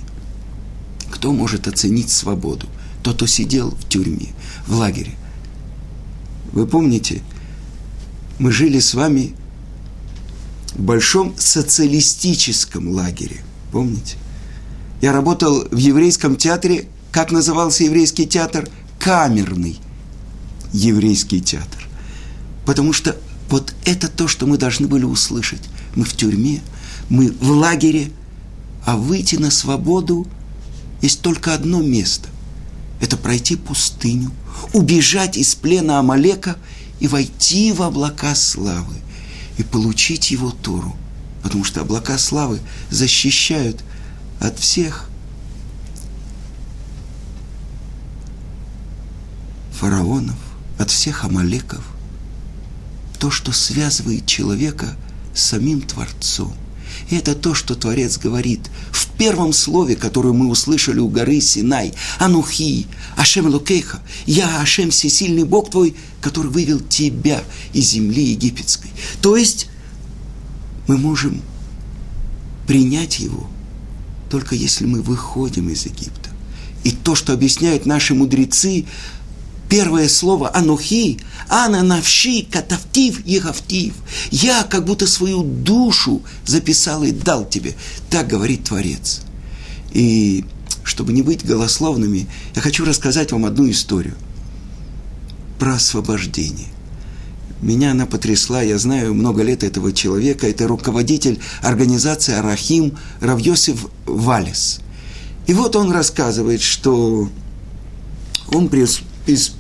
Кто 1.12 1.34
может 1.34 1.68
оценить 1.68 2.10
свободу? 2.10 2.68
Тот, 3.04 3.18
кто 3.18 3.28
сидел 3.28 3.72
в 3.72 3.88
тюрьме, 3.90 4.34
в 4.68 4.76
лагере. 4.76 5.16
Вы 6.54 6.66
помните, 6.66 7.22
мы 8.40 8.52
жили 8.52 8.80
с 8.80 8.94
вами 8.94 9.36
в 10.74 10.82
большом 10.82 11.36
социалистическом 11.38 12.90
лагере. 12.90 13.44
Помните? 13.72 14.16
Я 15.02 15.12
работал 15.12 15.68
в 15.70 15.78
еврейском 15.78 16.36
театре. 16.36 16.88
Как 17.12 17.32
назывался 17.32 17.84
еврейский 17.84 18.28
театр? 18.28 18.70
Камерный 19.00 19.80
еврейский 20.74 21.42
театр. 21.42 21.88
Потому 22.66 22.94
что 22.94 23.16
вот 23.50 23.74
это 23.86 24.08
то, 24.08 24.28
что 24.28 24.48
мы 24.48 24.58
должны 24.58 24.88
были 24.88 25.04
услышать. 25.04 25.62
Мы 25.96 26.04
в 26.04 26.16
тюрьме, 26.16 26.62
мы 27.10 27.32
в 27.32 27.52
лагере, 27.52 28.10
а 28.86 28.98
выйти 28.98 29.36
на 29.36 29.52
свободу 29.52 30.28
есть 31.02 31.22
только 31.22 31.54
одно 31.54 31.82
место. 31.82 32.30
Это 33.00 33.18
пройти 33.18 33.56
пустыню, 33.56 34.32
убежать 34.74 35.38
из 35.38 35.54
плена 35.56 36.00
Амалека 36.00 36.58
и 37.00 37.08
войти 37.08 37.72
в 37.72 37.82
облака 37.82 38.36
славы 38.36 38.96
и 39.58 39.64
получить 39.64 40.32
его 40.32 40.52
Тору. 40.52 40.96
Потому 41.44 41.64
что 41.64 41.82
облака 41.82 42.18
славы 42.18 42.60
защищают– 42.90 43.84
от 44.46 44.60
всех 44.60 45.10
фараонов, 49.72 50.38
от 50.78 50.92
всех 50.92 51.26
амалеков, 51.26 51.84
то, 53.20 53.32
что 53.32 53.52
связывает 53.52 54.26
человека 54.26 54.96
с 55.34 55.42
самим 55.42 55.82
Творцом. 55.82 56.54
И 57.10 57.16
это 57.16 57.36
то, 57.36 57.54
что 57.54 57.76
Творец 57.76 58.18
говорит 58.18 58.62
в 58.92 59.08
первом 59.18 59.52
слове, 59.52 59.96
которое 59.96 60.34
мы 60.34 60.48
услышали 60.48 61.00
у 61.00 61.10
горы 61.10 61.42
Синай. 61.42 61.94
Анухи, 62.20 62.88
Ашем 63.18 63.48
Лукейха, 63.48 64.02
я 64.26 64.62
Ашем 64.62 64.92
всесильный 64.92 65.44
Бог 65.44 65.72
твой, 65.72 65.96
который 66.22 66.52
вывел 66.52 66.80
тебя 66.80 67.44
из 67.74 67.90
земли 67.90 68.24
египетской. 68.24 68.92
То 69.22 69.36
есть 69.36 69.68
мы 70.88 70.98
можем 70.98 71.42
принять 72.66 73.20
его– 73.20 73.50
только 74.30 74.56
если 74.56 74.86
мы 74.86 75.02
выходим 75.02 75.70
из 75.70 75.86
Египта. 75.86 76.30
И 76.84 76.92
то, 76.92 77.16
что 77.16 77.34
объясняют 77.34 77.86
наши 77.86 78.14
мудрецы, 78.14 78.86
первое 79.70 80.08
слово 80.08 80.56
«анухи», 80.56 81.20
«ана 81.50 81.84
навши 81.84 82.46
катавтив 82.50 83.26
ехавтив». 83.26 83.94
Я 84.32 84.64
как 84.64 84.86
будто 84.86 85.08
свою 85.08 85.44
душу 85.44 86.22
записал 86.46 87.04
и 87.04 87.12
дал 87.12 87.46
тебе. 87.46 87.76
Так 88.10 88.28
говорит 88.28 88.66
Творец. 88.66 89.22
И 89.94 90.46
чтобы 90.84 91.14
не 91.14 91.24
быть 91.24 91.46
голословными, 91.46 92.28
я 92.56 92.62
хочу 92.62 92.86
рассказать 92.86 93.32
вам 93.32 93.46
одну 93.46 93.70
историю 93.70 94.16
про 95.58 95.76
освобождение. 95.76 96.75
Меня 97.62 97.92
она 97.92 98.06
потрясла, 98.06 98.62
я 98.62 98.78
знаю 98.78 99.14
много 99.14 99.42
лет 99.42 99.64
этого 99.64 99.92
человека. 99.94 100.48
Это 100.48 100.68
руководитель 100.68 101.40
организации 101.62 102.34
Арахим 102.34 102.98
Равьосиф 103.22 103.88
Валес. 104.06 104.80
И 105.48 105.54
вот 105.54 105.76
он 105.76 105.92
рассказывает, 105.92 106.62
что 106.62 107.30
он 108.50 108.68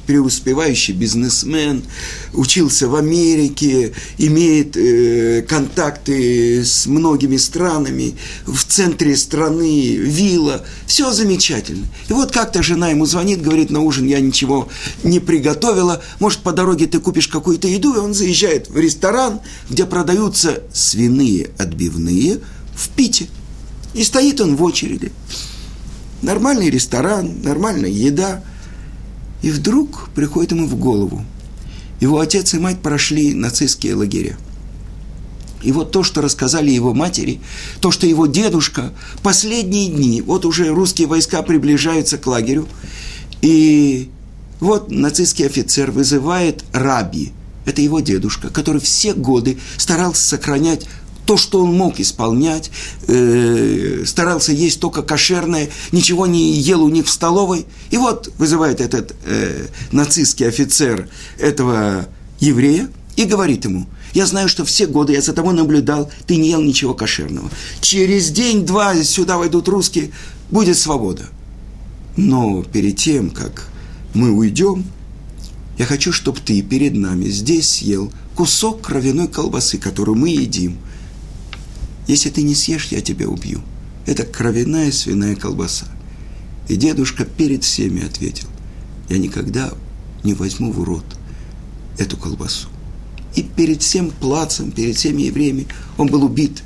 преуспевающий 0.05 0.93
бизнесмен, 0.93 1.83
учился 2.33 2.87
в 2.87 2.95
Америке, 2.95 3.93
имеет 4.17 4.77
э, 4.77 5.41
контакты 5.47 6.63
с 6.63 6.85
многими 6.85 7.37
странами, 7.37 8.15
в 8.45 8.63
центре 8.63 9.15
страны, 9.17 9.95
вилла, 9.95 10.65
все 10.85 11.11
замечательно. 11.11 11.85
И 12.09 12.13
вот 12.13 12.31
как-то 12.31 12.61
жена 12.63 12.89
ему 12.89 13.05
звонит, 13.05 13.41
говорит, 13.41 13.71
на 13.71 13.81
ужин 13.81 14.05
я 14.05 14.19
ничего 14.19 14.69
не 15.03 15.19
приготовила, 15.19 16.01
может, 16.19 16.39
по 16.39 16.51
дороге 16.51 16.87
ты 16.87 16.99
купишь 16.99 17.27
какую-то 17.27 17.67
еду, 17.67 17.95
и 17.95 17.99
он 17.99 18.13
заезжает 18.13 18.69
в 18.69 18.77
ресторан, 18.77 19.41
где 19.69 19.85
продаются 19.85 20.63
свиные 20.73 21.49
отбивные 21.57 22.39
в 22.75 22.89
Пите. 22.89 23.27
И 23.93 24.03
стоит 24.03 24.41
он 24.41 24.55
в 24.55 24.63
очереди. 24.63 25.11
Нормальный 26.21 26.69
ресторан, 26.69 27.41
нормальная 27.43 27.89
еда– 27.89 28.43
и 29.41 29.51
вдруг 29.51 30.09
приходит 30.15 30.51
ему 30.51 30.67
в 30.67 30.75
голову. 30.75 31.23
Его 31.99 32.19
отец 32.19 32.53
и 32.53 32.59
мать 32.59 32.79
прошли 32.79 33.33
нацистские 33.33 33.95
лагеря. 33.95 34.37
И 35.63 35.71
вот 35.71 35.91
то, 35.91 36.03
что 36.03 36.21
рассказали 36.21 36.69
его 36.69 36.93
матери, 36.93 37.39
то, 37.81 37.89
что 37.89 38.05
его 38.05 38.27
дедушка 38.27 38.93
последние 39.23 39.89
дни, 39.89 40.21
вот 40.21 40.45
уже 40.45 40.69
русские 40.69 41.07
войска 41.07 41.41
приближаются 41.41 42.17
к 42.17 42.27
лагерю, 42.27 42.67
и 43.41 44.09
вот 44.59 44.91
нацистский 44.91 45.47
офицер 45.47 45.91
вызывает 45.91 46.63
раби, 46.71 47.31
это 47.65 47.81
его 47.81 47.99
дедушка, 47.99 48.49
который 48.49 48.79
все 48.79 49.13
годы 49.13 49.57
старался 49.77 50.23
сохранять 50.23 50.85
то, 51.25 51.37
что 51.37 51.63
он 51.63 51.73
мог 51.75 51.99
исполнять, 51.99 52.71
э, 53.07 54.03
старался 54.05 54.51
есть 54.51 54.79
только 54.79 55.01
кошерное, 55.01 55.69
ничего 55.91 56.27
не 56.27 56.53
ел 56.53 56.83
у 56.83 56.89
них 56.89 57.07
в 57.07 57.09
столовой. 57.09 57.65
И 57.89 57.97
вот 57.97 58.31
вызывает 58.37 58.79
этот 58.79 59.15
э, 59.25 59.67
нацистский 59.91 60.47
офицер 60.47 61.09
этого 61.39 62.07
еврея 62.39 62.89
и 63.15 63.25
говорит 63.25 63.65
ему, 63.65 63.87
я 64.13 64.25
знаю, 64.25 64.47
что 64.47 64.63
все 64.63 64.85
годы 64.85 65.13
я 65.13 65.21
за 65.21 65.33
тобой 65.33 65.53
наблюдал, 65.53 66.09
ты 66.27 66.37
не 66.37 66.49
ел 66.49 66.61
ничего 66.61 66.93
кошерного. 66.93 67.49
Через 67.81 68.29
день-два 68.29 69.03
сюда 69.03 69.37
войдут 69.37 69.67
русские, 69.67 70.11
будет 70.51 70.77
свобода. 70.77 71.25
Но 72.15 72.63
перед 72.63 72.97
тем, 72.97 73.29
как 73.29 73.67
мы 74.13 74.31
уйдем, 74.31 74.85
я 75.77 75.85
хочу, 75.85 76.13
чтобы 76.13 76.39
ты 76.39 76.61
перед 76.61 76.93
нами 76.93 77.25
здесь 77.25 77.69
съел 77.69 78.11
кусок 78.35 78.81
кровяной 78.81 79.27
колбасы, 79.27 79.77
которую 79.77 80.17
мы 80.17 80.29
едим– 80.29 80.77
если 82.07 82.29
ты 82.29 82.43
не 82.43 82.55
съешь, 82.55 82.87
я 82.87 83.01
тебя 83.01 83.27
убью. 83.27 83.61
Это 84.05 84.23
кровяная 84.23 84.91
свиная 84.91 85.35
колбаса. 85.35 85.87
И 86.67 86.75
дедушка 86.75 87.25
перед 87.25 87.63
всеми 87.63 88.05
ответил, 88.05 88.47
я 89.09 89.17
никогда 89.17 89.71
не 90.23 90.33
возьму 90.33 90.71
в 90.71 90.83
рот 90.83 91.05
эту 91.97 92.17
колбасу. 92.17 92.67
И 93.35 93.43
перед 93.43 93.81
всем 93.81 94.11
плацем, 94.11 94.71
перед 94.71 94.95
всеми 94.95 95.23
евреями 95.23 95.67
он 95.97 96.07
был 96.07 96.23
убит 96.23 96.63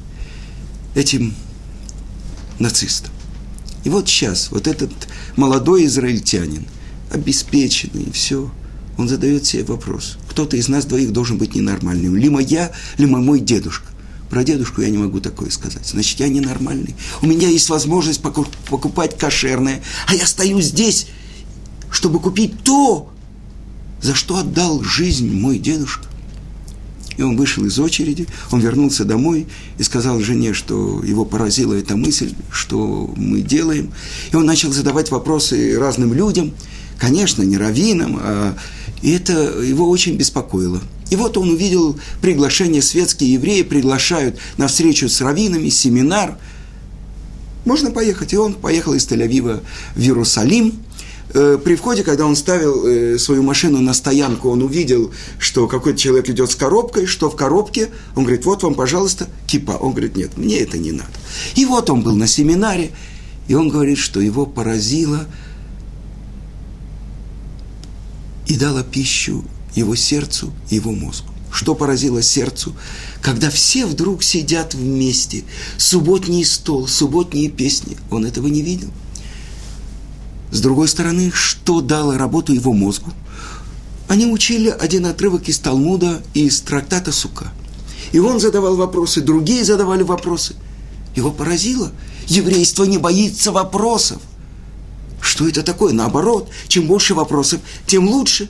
этим 0.95 1.33
нацистом. 2.59 3.11
И 3.83 3.89
вот 3.89 4.07
сейчас, 4.07 4.51
вот 4.51 4.67
этот 4.67 4.91
молодой 5.35 5.85
израильтянин, 5.85 6.65
обеспеченный 7.11 8.11
все, 8.11 8.51
он 8.97 9.07
задает 9.07 9.45
себе 9.45 9.63
вопрос. 9.63 10.17
Кто-то 10.29 10.57
из 10.57 10.67
нас 10.67 10.85
двоих 10.85 11.13
должен 11.13 11.37
быть 11.37 11.55
ненормальным. 11.55 12.15
Либо 12.17 12.39
я, 12.39 12.71
либо 12.97 13.17
мой 13.17 13.39
дедушка. 13.39 13.87
Про 14.29 14.43
дедушку 14.43 14.81
я 14.81 14.89
не 14.89 14.97
могу 14.97 15.19
такое 15.19 15.49
сказать. 15.49 15.87
Значит, 15.87 16.19
я 16.19 16.27
ненормальный. 16.27 16.95
У 17.21 17.25
меня 17.25 17.49
есть 17.49 17.69
возможность 17.69 18.21
покупать 18.21 19.17
кошерное, 19.17 19.81
а 20.07 20.13
я 20.13 20.27
стою 20.27 20.61
здесь, 20.61 21.07
чтобы 21.91 22.19
купить 22.19 22.63
то, 22.63 23.11
за 24.01 24.13
что 24.13 24.37
отдал 24.37 24.83
жизнь 24.83 25.33
мой 25.33 25.57
дедушка. 25.57 26.05
И 27.17 27.21
он 27.21 27.35
вышел 27.35 27.65
из 27.65 27.77
очереди, 27.79 28.27
он 28.49 28.61
вернулся 28.61 29.03
домой 29.03 29.47
и 29.77 29.83
сказал 29.83 30.21
жене, 30.21 30.53
что 30.53 31.03
его 31.03 31.25
поразила 31.25 31.73
эта 31.73 31.97
мысль, 31.97 32.33
что 32.49 33.13
мы 33.17 33.41
делаем. 33.41 33.91
И 34.31 34.35
он 34.37 34.45
начал 34.45 34.71
задавать 34.71 35.11
вопросы 35.11 35.77
разным 35.77 36.13
людям, 36.13 36.53
конечно, 36.97 37.41
не 37.41 37.57
раввинам, 37.57 38.19
а 38.21 38.57
и 39.01 39.11
это 39.11 39.61
его 39.61 39.89
очень 39.89 40.15
беспокоило. 40.15 40.81
И 41.09 41.15
вот 41.15 41.37
он 41.37 41.49
увидел 41.49 41.97
приглашение, 42.21 42.81
светские 42.81 43.33
евреи 43.33 43.63
приглашают 43.63 44.37
на 44.57 44.67
встречу 44.67 45.09
с 45.09 45.21
раввинами, 45.21 45.69
семинар. 45.69 46.37
Можно 47.65 47.91
поехать. 47.91 48.33
И 48.33 48.37
он 48.37 48.53
поехал 48.53 48.93
из 48.93 49.07
Тель-Авива 49.07 49.61
в 49.95 49.99
Иерусалим– 49.99 50.73
Э, 51.31 51.59
при 51.63 51.75
входе, 51.75 52.03
когда 52.03 52.25
он 52.25 52.35
ставил 52.35 52.85
э, 52.85 53.19
свою 53.19 53.43
машину 53.43 53.79
на 53.81 53.93
стоянку, 53.93 54.49
он 54.49 54.63
увидел, 54.63 55.11
что 55.37 55.67
какой-то 55.67 55.99
человек 55.99 56.29
идет 56.29 56.49
с 56.49 56.55
коробкой, 56.55 57.05
что 57.05 57.29
в 57.29 57.35
коробке. 57.35 57.89
Он 58.15 58.23
говорит, 58.23 58.45
вот 58.45 58.63
вам, 58.63 58.73
пожалуйста, 58.73 59.27
кипа. 59.45 59.73
Он 59.73 59.91
говорит, 59.91 60.15
нет, 60.15 60.37
мне 60.37 60.59
это 60.59 60.77
не 60.79 60.91
надо. 60.91 61.11
И 61.55 61.65
вот 61.65 61.89
он 61.89 62.01
был 62.01 62.15
на 62.15 62.25
семинаре, 62.25 62.91
и 63.47 63.53
он 63.53 63.69
говорит, 63.69 63.99
что 63.99 64.19
его 64.19 64.45
поразило 64.45 65.25
и 68.47 68.55
дало 68.57 68.81
пищу 68.81 69.43
его 69.75 69.95
сердцу, 69.95 70.51
его 70.69 70.91
мозгу. 70.91 71.29
Что 71.51 71.73
поразило 71.75 72.21
сердцу? 72.21 72.75
Когда 73.21 73.49
все 73.49 73.85
вдруг 73.85 74.23
сидят 74.23 74.75
вместе, 74.75 75.43
субботний 75.77 76.45
стол, 76.45 76.87
субботние 76.87 77.49
песни. 77.49 77.97
Он 78.11 78.25
этого 78.25 78.47
не 78.47 78.61
видел. 78.61 78.89
С 80.51 80.61
другой 80.61 80.87
стороны, 80.87 81.31
что 81.33 81.81
дало 81.81 82.17
работу 82.17 82.53
его 82.53 82.73
мозгу? 82.73 83.11
Они 84.07 84.25
учили 84.25 84.69
один 84.69 85.05
отрывок 85.05 85.47
из 85.49 85.59
Талмуда 85.59 86.21
и 86.33 86.45
из 86.45 86.61
трактата 86.61 87.11
Сука. 87.11 87.51
И 88.11 88.19
он 88.19 88.39
задавал 88.39 88.75
вопросы, 88.75 89.21
другие 89.21 89.63
задавали 89.63 90.01
вопросы. 90.01 90.55
Его 91.15 91.31
поразило. 91.31 91.91
Еврейство 92.27 92.85
не 92.85 92.97
боится 92.97 93.51
вопросов. 93.51 94.21
Что 95.21 95.47
это 95.47 95.63
такое? 95.63 95.93
Наоборот, 95.93 96.49
чем 96.67 96.87
больше 96.87 97.13
вопросов, 97.13 97.59
тем 97.85 98.07
лучше. 98.07 98.49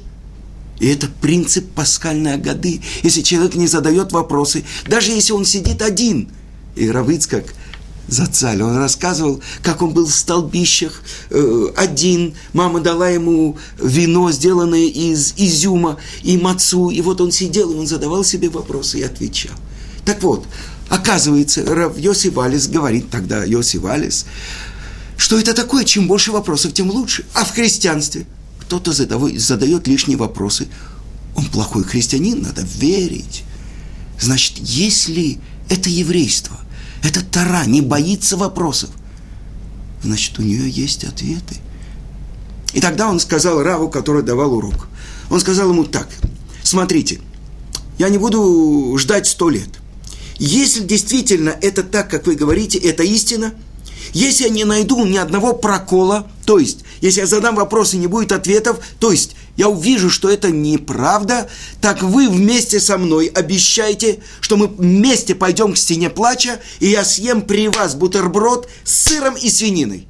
И 0.80 0.88
это 0.88 1.08
принцип 1.22 1.70
паскальной 1.72 2.38
годы. 2.38 2.82
Если 3.04 3.22
человек 3.22 3.56
не 3.56 3.68
задает 3.68 4.12
вопросы, 4.12 4.64
даже 4.88 5.12
если 5.12 5.34
он 5.34 5.46
сидит 5.46 5.82
один, 5.82 6.30
и 6.76 6.90
Равыцкак 6.90 7.54
Зацаль. 8.10 8.62
Он 8.62 8.78
рассказывал, 8.78 9.42
как 9.62 9.82
он 9.82 9.94
был 9.94 10.06
в 10.06 10.14
столбищах 10.14 11.02
э, 11.30 11.68
один. 11.76 12.34
Мама 12.54 12.80
дала 12.80 13.10
ему 13.10 13.58
вино, 13.78 14.32
сделанное 14.32 14.88
из 14.88 15.34
изюма 15.38 15.98
и 16.24 16.38
мацу. 16.38 16.90
И 16.90 17.02
вот 17.02 17.22
он 17.22 17.32
сидел, 17.32 17.72
и 17.72 17.76
он 17.76 17.88
задавал 17.88 18.24
себе 18.24 18.50
вопросы 18.50 19.00
и 19.00 19.04
отвечал. 19.04 19.56
Так 20.06 20.24
вот, 20.24 20.46
оказывается, 20.90 21.64
Рав 21.64 21.98
Йоси 21.98 22.30
Валис 22.30 22.68
говорит 22.68 23.10
тогда, 23.10 23.44
Йоси 23.44 23.78
Валис, 23.78 24.26
что 25.18 25.38
это 25.38 25.54
такое, 25.54 25.86
чем 25.86 26.08
больше 26.08 26.32
вопросов, 26.32 26.74
тем 26.74 26.90
лучше. 26.90 27.26
А 27.34 27.46
в 27.46 27.52
христианстве 27.52 28.26
кто-то 28.70 28.94
задает, 28.94 29.88
лишние 29.88 30.18
вопросы. 30.18 30.68
Он 31.36 31.46
плохой 31.46 31.84
христианин, 31.84 32.42
надо 32.42 32.62
верить. 32.62 33.44
Значит, 34.20 34.60
если 34.60 35.40
это 35.70 35.90
еврейство– 35.90 36.56
эта 37.04 37.24
Тара 37.24 37.66
не 37.66 37.82
боится 37.82 38.38
вопросов. 38.38 38.90
Значит, 40.04 40.38
у 40.40 40.42
нее 40.42 40.70
есть 40.70 41.04
ответы. 41.04 41.56
И 42.74 42.82
тогда 42.82 43.10
он 43.10 43.20
сказал 43.20 43.64
Раву, 43.64 43.90
который 43.90 44.24
давал 44.24 44.54
урок. 44.54 44.88
Он 45.30 45.40
сказал 45.40 45.70
ему 45.70 45.86
так. 45.86 46.10
Смотрите, 46.64 47.20
я 47.98 48.10
не 48.10 48.18
буду 48.18 48.96
ждать 48.98 49.28
сто 49.28 49.50
лет. 49.50 49.70
Если 50.38 50.82
действительно 50.84 51.50
это 51.50 51.84
так, 51.84 52.10
как 52.10 52.28
вы 52.28 52.36
говорите, 52.36 52.78
это 52.78 53.04
истина, 53.04 53.54
если 54.14 54.46
я 54.46 54.50
не 54.50 54.64
найду 54.64 55.06
ни 55.06 55.18
одного 55.18 55.54
прокола, 55.54 56.28
то 56.46 56.60
есть, 56.60 56.80
если 57.02 57.22
я 57.22 57.28
задам 57.28 57.56
вопрос 57.56 57.94
и 57.94 57.98
не 57.98 58.08
будет 58.08 58.32
ответов, 58.32 58.80
то 59.00 59.12
есть, 59.12 59.36
я 59.58 59.70
увижу, 59.70 60.10
что 60.10 60.30
это 60.30 60.52
неправда, 60.52 61.50
так 61.82 62.02
вы 62.02 62.30
вместе 62.30 62.80
со 62.80 62.98
мной 62.98 63.28
обещайте, 63.28 64.20
что 64.42 64.58
мы 64.58 64.68
вместе 64.68 65.36
пойдем 65.36 65.74
к 65.74 65.78
стене 65.78 66.10
плача, 66.10 66.60
и 66.80 66.88
я 66.88 67.04
съем 67.04 67.42
при 67.42 67.68
вас 67.68 67.96
бутерброд 67.96 68.70
с 68.84 69.10
сыром 69.10 69.36
и 69.36 69.50
свининой. 69.50 70.08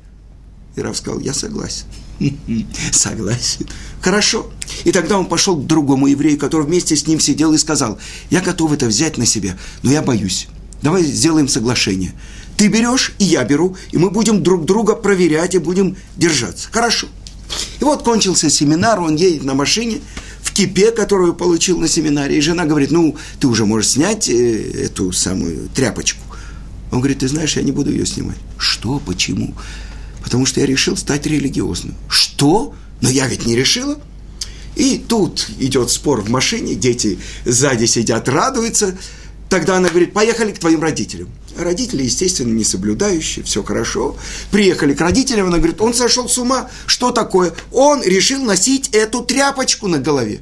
И 0.75 0.93
сказал, 0.93 1.19
я 1.19 1.34
согласен. 1.34 1.86
Согласен. 2.91 3.67
Хорошо. 4.02 4.49
И 4.84 4.91
тогда 4.91 5.17
он 5.17 5.25
пошел 5.25 5.56
к 5.58 5.65
другому 5.65 6.08
еврею, 6.08 6.38
который 6.38 6.65
вместе 6.65 6.95
с 6.95 7.08
ним 7.08 7.19
сидел 7.19 7.54
и 7.54 7.58
сказал, 7.58 7.97
я 8.30 8.41
готов 8.41 8.73
это 8.73 8.88
взять 8.88 9.17
на 9.17 9.25
себя, 9.25 9.58
но 9.84 9.91
я 9.91 10.02
боюсь. 10.02 10.47
Давай 10.82 11.04
сделаем 11.04 11.47
соглашение. 11.47 12.13
Ты 12.60 12.67
берешь, 12.67 13.13
и 13.19 13.24
я 13.24 13.45
беру, 13.45 13.78
и 13.93 13.98
мы 13.98 14.10
будем 14.10 14.43
друг 14.43 14.65
друга 14.65 14.93
проверять 14.93 15.56
и 15.56 15.60
будем 15.60 15.95
держаться. 16.17 16.67
Хорошо. 16.69 17.08
И 17.80 17.86
вот 17.86 18.04
кончился 18.04 18.50
семинар, 18.50 19.00
он 19.00 19.15
едет 19.15 19.45
на 19.45 19.54
машине 19.54 20.02
в 20.41 20.52
кипе, 20.52 20.91
которую 20.91 21.34
получил 21.36 21.80
на 21.80 21.88
семинаре, 21.88 22.38
и 22.38 22.41
жена 22.41 22.65
говорит, 22.65 22.91
ну, 22.91 23.15
ты 23.39 23.48
уже 23.48 23.65
можешь 23.65 23.91
снять 23.91 24.28
э, 24.28 24.72
эту 24.88 25.13
самую 25.13 25.69
тряпочку. 25.69 26.19
Он 26.91 27.00
говорит, 27.00 27.19
ты 27.19 27.30
знаешь, 27.30 27.56
я 27.56 27.62
не 27.62 27.72
буду 27.72 27.91
ее 27.91 28.06
снимать. 28.06 28.39
Что? 28.58 29.00
Почему? 29.06 29.56
Потому 30.22 30.45
что 30.45 30.60
я 30.60 30.65
решил 30.65 30.98
стать 30.98 31.26
религиозным. 31.28 31.95
Что? 32.10 32.74
Но 33.00 33.10
я 33.10 33.28
ведь 33.28 33.45
не 33.45 33.56
решила. 33.56 33.98
И 34.76 34.98
тут 34.98 35.50
идет 35.60 35.91
спор 35.91 36.19
в 36.24 36.30
машине, 36.30 36.76
дети 36.76 37.19
сзади 37.45 37.86
сидят, 37.86 38.28
радуются. 38.28 38.98
Тогда 39.48 39.78
она 39.78 39.88
говорит, 39.88 40.12
поехали 40.12 40.52
к 40.52 40.60
твоим 40.60 40.82
родителям. 40.82 41.30
Родители, 41.60 42.04
естественно, 42.04 42.54
не 42.54 42.63
соблюдающие, 42.63 43.43
все 43.43 43.63
хорошо. 43.63 44.15
Приехали 44.50 44.93
к 44.93 45.02
родителям, 45.02 45.48
она 45.48 45.58
говорит, 45.58 45.82
он 45.82 45.93
сошел 45.93 46.30
с 46.30 46.38
ума. 46.38 46.69
Что 46.86 47.12
такое? 47.12 47.54
Он 47.74 48.02
решил 48.02 48.41
носить 48.41 48.89
эту 48.93 49.22
тряпочку 49.22 49.88
на 49.88 49.98
голове. 49.98 50.39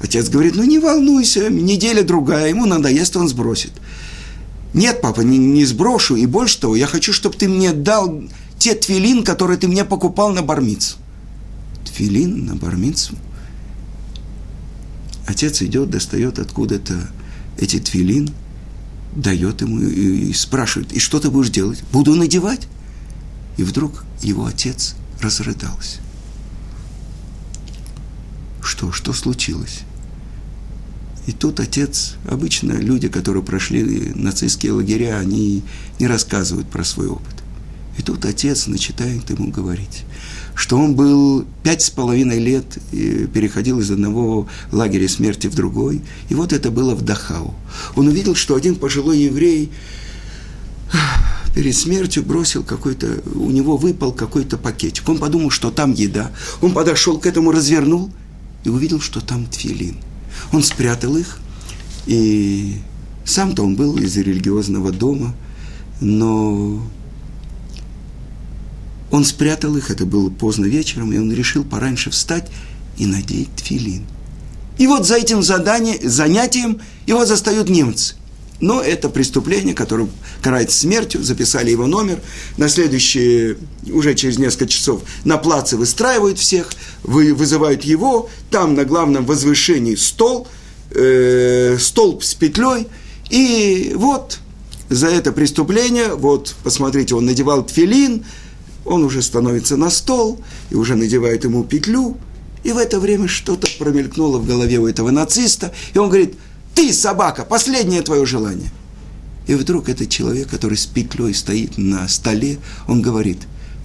Отец 0.00 0.30
говорит, 0.30 0.56
ну 0.56 0.62
не 0.64 0.78
волнуйся, 0.78 1.50
неделя 1.50 2.02
другая, 2.02 2.48
ему 2.48 2.64
надоест, 2.64 3.16
он 3.18 3.28
сбросит. 3.28 3.72
Нет, 4.72 5.02
папа, 5.02 5.20
не, 5.20 5.36
не 5.36 5.66
сброшу, 5.66 6.16
и 6.16 6.24
больше 6.24 6.58
того, 6.58 6.74
я 6.74 6.86
хочу, 6.86 7.12
чтобы 7.12 7.36
ты 7.36 7.46
мне 7.46 7.72
дал 7.72 8.22
те 8.58 8.74
твилин, 8.74 9.24
которые 9.24 9.58
ты 9.58 9.68
мне 9.68 9.84
покупал 9.84 10.30
на 10.30 10.40
бармицу. 10.40 10.96
Твилин 11.84 12.46
на 12.46 12.56
бармицу? 12.56 13.14
Отец 15.26 15.60
идет, 15.60 15.90
достает 15.90 16.38
откуда-то 16.38 17.10
эти 17.58 17.78
твилин, 17.78 18.30
дает 19.14 19.60
ему 19.62 19.80
и, 19.80 20.32
спрашивает, 20.32 20.92
и 20.92 20.98
что 20.98 21.20
ты 21.20 21.30
будешь 21.30 21.50
делать? 21.50 21.82
Буду 21.92 22.14
надевать. 22.14 22.68
И 23.56 23.62
вдруг 23.62 24.04
его 24.22 24.46
отец 24.46 24.94
разрыдался. 25.20 25.98
Что, 28.62 28.92
что 28.92 29.12
случилось? 29.12 29.80
И 31.26 31.32
тут 31.32 31.60
отец, 31.60 32.14
обычно 32.28 32.72
люди, 32.72 33.08
которые 33.08 33.42
прошли 33.42 34.12
нацистские 34.14 34.72
лагеря, 34.72 35.18
они 35.18 35.62
не 35.98 36.06
рассказывают 36.06 36.68
про 36.68 36.84
свой 36.84 37.08
опыт. 37.08 37.34
И 37.98 38.02
тут 38.02 38.24
отец 38.24 38.66
начинает 38.66 39.28
ему 39.30 39.50
говорить 39.50 40.04
что 40.60 40.76
он 40.76 40.94
был 40.94 41.46
пять 41.62 41.80
с 41.80 41.88
половиной 41.88 42.38
лет, 42.38 42.66
переходил 42.90 43.80
из 43.80 43.90
одного 43.90 44.46
лагеря 44.72 45.08
смерти 45.08 45.46
в 45.46 45.54
другой. 45.54 46.02
И 46.28 46.34
вот 46.34 46.52
это 46.52 46.70
было 46.70 46.94
в 46.94 47.00
Дахау. 47.00 47.54
Он 47.96 48.08
увидел, 48.08 48.34
что 48.34 48.54
один 48.54 48.76
пожилой 48.76 49.20
еврей 49.20 49.70
перед 51.54 51.74
смертью 51.74 52.24
бросил 52.24 52.62
какой-то, 52.62 53.22
у 53.34 53.50
него 53.50 53.78
выпал 53.78 54.12
какой-то 54.12 54.58
пакетик. 54.58 55.08
Он 55.08 55.16
подумал, 55.16 55.48
что 55.48 55.70
там 55.70 55.94
еда. 55.94 56.30
Он 56.60 56.74
подошел 56.74 57.18
к 57.18 57.24
этому, 57.24 57.52
развернул 57.52 58.10
и 58.64 58.68
увидел, 58.68 59.00
что 59.00 59.20
там 59.22 59.46
тфилин. 59.46 59.96
Он 60.52 60.62
спрятал 60.62 61.16
их, 61.16 61.38
и 62.06 62.76
сам-то 63.24 63.62
он 63.62 63.76
был 63.76 63.96
из 63.96 64.14
религиозного 64.16 64.92
дома, 64.92 65.34
но 66.02 66.82
он 69.10 69.24
спрятал 69.24 69.76
их, 69.76 69.90
это 69.90 70.06
было 70.06 70.30
поздно 70.30 70.66
вечером, 70.66 71.12
и 71.12 71.18
он 71.18 71.32
решил 71.32 71.64
пораньше 71.64 72.10
встать 72.10 72.50
и 72.96 73.06
надеть 73.06 73.54
тфилин. 73.56 74.04
И 74.78 74.86
вот 74.86 75.06
за 75.06 75.16
этим 75.16 75.42
задание, 75.42 75.98
занятием 76.02 76.80
его 77.06 77.26
застают 77.26 77.68
немцы. 77.68 78.14
Но 78.60 78.80
это 78.82 79.08
преступление, 79.08 79.74
которое 79.74 80.08
карается 80.42 80.78
смертью, 80.78 81.22
записали 81.22 81.70
его 81.70 81.86
номер. 81.86 82.20
На 82.58 82.68
следующее, 82.68 83.56
уже 83.90 84.14
через 84.14 84.38
несколько 84.38 84.66
часов, 84.66 85.02
на 85.24 85.38
плаце 85.38 85.76
выстраивают 85.76 86.38
всех, 86.38 86.70
вы, 87.02 87.34
вызывают 87.34 87.82
его, 87.82 88.28
там 88.50 88.74
на 88.74 88.84
главном 88.84 89.24
возвышении 89.24 89.94
стол, 89.94 90.46
э, 90.90 91.78
столб 91.80 92.22
с 92.22 92.34
петлей, 92.34 92.86
и 93.30 93.92
вот 93.96 94.40
за 94.90 95.06
это 95.06 95.32
преступление, 95.32 96.14
вот, 96.14 96.54
посмотрите, 96.62 97.14
он 97.14 97.24
надевал 97.24 97.64
тфилин, 97.64 98.24
он 98.84 99.04
уже 99.04 99.22
становится 99.22 99.76
на 99.76 99.90
стол 99.90 100.40
и 100.70 100.74
уже 100.74 100.94
надевает 100.94 101.44
ему 101.44 101.64
петлю, 101.64 102.16
и 102.62 102.72
в 102.72 102.78
это 102.78 103.00
время 103.00 103.28
что-то 103.28 103.68
промелькнуло 103.78 104.38
в 104.38 104.46
голове 104.46 104.78
у 104.78 104.86
этого 104.86 105.10
нациста, 105.10 105.72
и 105.94 105.98
он 105.98 106.08
говорит, 106.08 106.34
Ты, 106.74 106.92
собака, 106.92 107.44
последнее 107.44 108.02
твое 108.02 108.26
желание. 108.26 108.70
И 109.46 109.54
вдруг 109.54 109.88
этот 109.88 110.08
человек, 110.10 110.48
который 110.48 110.76
с 110.76 110.86
петлей 110.86 111.34
стоит 111.34 111.78
на 111.78 112.06
столе, 112.08 112.58
он 112.86 113.02
говорит, 113.02 113.38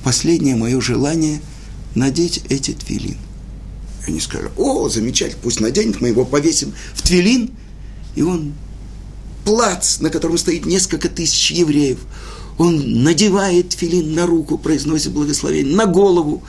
последнее 0.04 0.56
мое 0.56 0.80
желание– 0.82 1.42
надеть 1.96 2.44
эти 2.50 2.72
твилин. 2.72 3.18
И 4.06 4.12
они 4.12 4.20
сказали, 4.20 4.52
о, 4.58 4.88
замечательно, 4.90 5.40
пусть 5.42 5.60
наденет, 5.60 6.02
мы 6.02 6.10
его 6.10 6.26
повесим 6.26 6.74
в 6.94 7.02
твилин. 7.02 7.52
И 8.16 8.22
он, 8.22 8.54
плац, 9.44 10.00
на 10.00 10.10
котором 10.10 10.38
стоит 10.38 10.66
несколько 10.66 11.10
тысяч 11.10 11.52
евреев, 11.52 12.00
он 12.58 13.04
надевает 13.04 13.74
филин 13.74 14.14
на 14.14 14.26
руку, 14.26 14.58
произносит 14.58 15.12
благословение, 15.12 15.76
на 15.76 15.86
голову. 15.86 16.44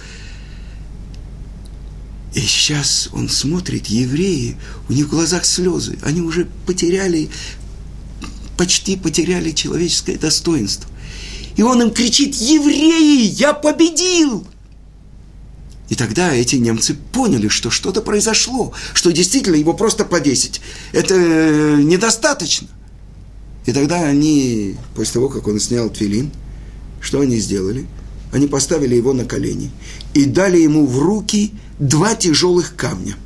И 2.34 2.40
сейчас 2.40 3.08
он 3.12 3.28
смотрит, 3.28 3.86
евреи, 3.86 4.56
у 4.88 4.92
них 4.92 5.06
в 5.06 5.10
глазах 5.10 5.44
слезы, 5.44 5.98
они 6.02 6.20
уже 6.20 6.46
потеряли, 6.66 7.30
почти 8.56 8.96
потеряли 8.96 9.52
человеческое 9.52 10.18
достоинство. 10.18 10.90
И 11.56 11.62
он 11.62 11.80
им 11.80 11.90
кричит, 11.90 12.34
евреи, 12.34 13.26
я 13.26 13.54
победил! 13.54 14.46
И 15.88 15.94
тогда 15.94 16.34
эти 16.34 16.56
немцы 16.56 16.94
поняли, 17.12 17.48
что 17.48 17.70
что-то 17.70 18.02
произошло, 18.02 18.72
что 18.92 19.12
действительно 19.12 19.54
его 19.54 19.72
просто 19.72 20.04
повесить, 20.04 20.60
это 20.92 21.14
недостаточно. 21.14 22.68
И 23.66 23.72
тогда 23.72 24.02
они, 24.02 24.76
после 24.94 25.14
того, 25.14 25.28
как 25.28 25.48
он 25.48 25.58
снял 25.60 25.90
твилин, 25.90 26.30
что 27.00 27.20
они 27.20 27.38
сделали? 27.38 27.86
Они 28.32 28.46
поставили 28.46 28.94
его 28.94 29.12
на 29.12 29.24
колени 29.24 29.70
и 30.14 30.24
дали 30.24 30.58
ему 30.58 30.86
в 30.86 30.98
руки 30.98 31.52
два 31.78 32.14
тяжелых 32.14 32.76
камня. 32.76 33.16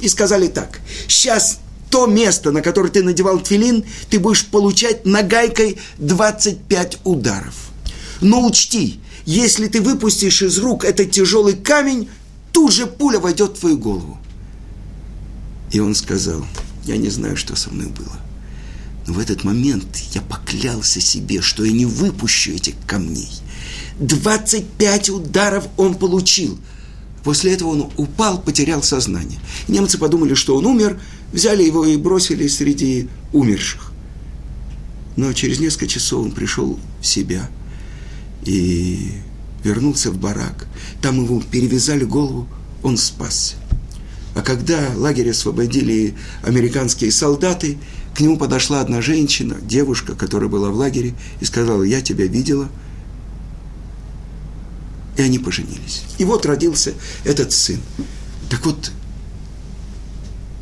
И 0.00 0.08
сказали 0.08 0.48
так, 0.48 0.80
сейчас 1.08 1.60
то 1.90 2.06
место, 2.06 2.52
на 2.52 2.62
которое 2.62 2.88
ты 2.88 3.02
надевал 3.02 3.40
твилин, 3.40 3.84
ты 4.08 4.18
будешь 4.18 4.46
получать 4.46 5.04
нагайкой 5.04 5.78
25 5.98 7.00
ударов. 7.04 7.54
Но 8.22 8.46
учти, 8.46 8.98
если 9.26 9.68
ты 9.68 9.82
выпустишь 9.82 10.42
из 10.42 10.58
рук 10.58 10.84
этот 10.84 11.10
тяжелый 11.10 11.54
камень, 11.54 12.08
тут 12.52 12.72
же 12.72 12.86
пуля 12.86 13.20
войдет 13.20 13.56
в 13.56 13.60
твою 13.60 13.76
голову. 13.76 14.18
И 15.70 15.80
он 15.80 15.94
сказал, 15.94 16.44
я 16.84 16.96
не 16.96 17.10
знаю, 17.10 17.36
что 17.36 17.56
со 17.56 17.70
мной 17.70 17.88
было. 17.88 18.18
Но 19.06 19.14
в 19.14 19.18
этот 19.18 19.44
момент 19.44 19.96
я 20.12 20.20
поклялся 20.20 21.00
себе, 21.00 21.40
что 21.40 21.64
я 21.64 21.72
не 21.72 21.86
выпущу 21.86 22.52
этих 22.52 22.74
камней. 22.86 23.28
25 23.98 25.10
ударов 25.10 25.66
он 25.76 25.94
получил. 25.94 26.58
После 27.24 27.52
этого 27.52 27.70
он 27.70 27.90
упал, 27.96 28.40
потерял 28.40 28.82
сознание. 28.82 29.38
Немцы 29.68 29.98
подумали, 29.98 30.34
что 30.34 30.56
он 30.56 30.66
умер, 30.66 31.00
взяли 31.32 31.62
его 31.62 31.84
и 31.84 31.96
бросили 31.96 32.48
среди 32.48 33.08
умерших. 33.32 33.92
Но 35.16 35.32
через 35.32 35.60
несколько 35.60 35.86
часов 35.86 36.24
он 36.24 36.32
пришел 36.32 36.78
в 37.00 37.06
себя 37.06 37.48
и 38.44 39.12
вернулся 39.62 40.10
в 40.10 40.18
барак. 40.18 40.66
Там 41.00 41.22
его 41.22 41.40
перевязали 41.40 42.04
голову, 42.04 42.48
он 42.82 42.96
спасся. 42.96 43.54
А 44.34 44.40
когда 44.40 44.90
лагерь 44.96 45.30
освободили 45.30 46.14
американские 46.42 47.12
солдаты, 47.12 47.76
к 48.14 48.20
нему 48.20 48.36
подошла 48.36 48.80
одна 48.80 49.00
женщина, 49.00 49.56
девушка, 49.62 50.14
которая 50.14 50.48
была 50.48 50.70
в 50.70 50.74
лагере, 50.74 51.14
и 51.40 51.44
сказала, 51.44 51.82
я 51.82 52.02
тебя 52.02 52.26
видела. 52.26 52.68
И 55.16 55.22
они 55.22 55.38
поженились. 55.38 56.04
И 56.18 56.24
вот 56.24 56.46
родился 56.46 56.94
этот 57.24 57.52
сын. 57.52 57.80
Так 58.50 58.64
вот, 58.66 58.92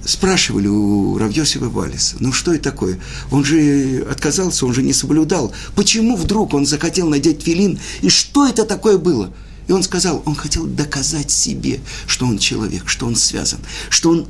спрашивали 0.04 0.68
у 0.68 1.18
Равьосива 1.18 1.68
Валиса, 1.68 2.16
ну 2.20 2.32
что 2.32 2.52
это 2.54 2.64
такое? 2.64 3.00
Он 3.30 3.44
же 3.44 4.06
отказался, 4.10 4.66
он 4.66 4.72
же 4.72 4.82
не 4.82 4.92
соблюдал. 4.92 5.52
Почему 5.74 6.16
вдруг 6.16 6.54
он 6.54 6.66
захотел 6.66 7.08
надеть 7.08 7.42
филин? 7.42 7.80
И 8.00 8.08
что 8.08 8.46
это 8.48 8.64
такое 8.64 8.98
было? 8.98 9.32
И 9.66 9.72
он 9.72 9.82
сказал, 9.82 10.22
он 10.24 10.34
хотел 10.34 10.66
доказать 10.66 11.30
себе, 11.30 11.80
что 12.06 12.26
он 12.26 12.38
человек, 12.38 12.88
что 12.88 13.06
он 13.06 13.14
связан, 13.14 13.60
что 13.88 14.10
он 14.10 14.26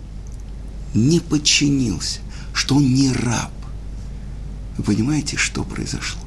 не 0.93 1.21
подчинился 1.21 2.21
что 2.61 2.75
он 2.77 2.93
не 2.93 3.11
раб. 3.11 3.51
Вы 4.77 4.85
понимаете, 4.85 5.39
что 5.39 5.65
произошло? 5.65 6.21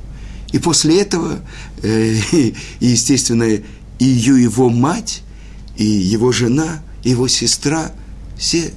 И 0.51 0.57
после 0.57 0.99
этого, 0.99 1.39
э, 1.83 2.15
и, 2.31 2.55
естественно, 2.79 3.43
и 3.43 4.05
его 4.05 4.69
мать, 4.69 5.21
и 5.77 5.85
его 5.85 6.31
жена, 6.31 6.81
и 7.03 7.11
его 7.11 7.27
сестра, 7.27 7.91
все 8.35 8.73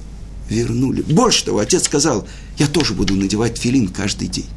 вернули. 0.51 1.01
Больше 1.01 1.45
того, 1.45 1.57
отец 1.57 1.85
сказал, 1.85 2.27
я 2.59 2.67
тоже 2.67 2.93
буду 2.93 3.15
надевать 3.15 3.57
филин 3.57 3.87
каждый 3.87 4.27
день. 4.27 4.49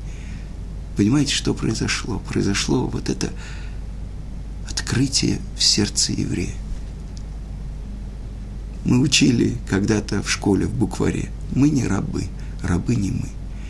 Понимаете, 0.98 1.32
что 1.34 1.54
произошло? 1.54 2.18
Произошло 2.28 2.86
вот 2.86 3.08
это 3.08 3.30
открытие 4.68 5.40
в 5.56 5.62
сердце 5.62 6.12
еврея. 6.12 6.54
Мы 8.84 9.00
учили 9.00 9.56
когда-то 9.70 10.22
в 10.22 10.30
школе, 10.30 10.66
в 10.66 10.74
букваре. 10.74 11.30
Мы 11.54 11.70
не 11.70 11.86
рабы– 11.86 12.26
рабы 12.62 12.96
не 12.96 13.10
мы. 13.10 13.28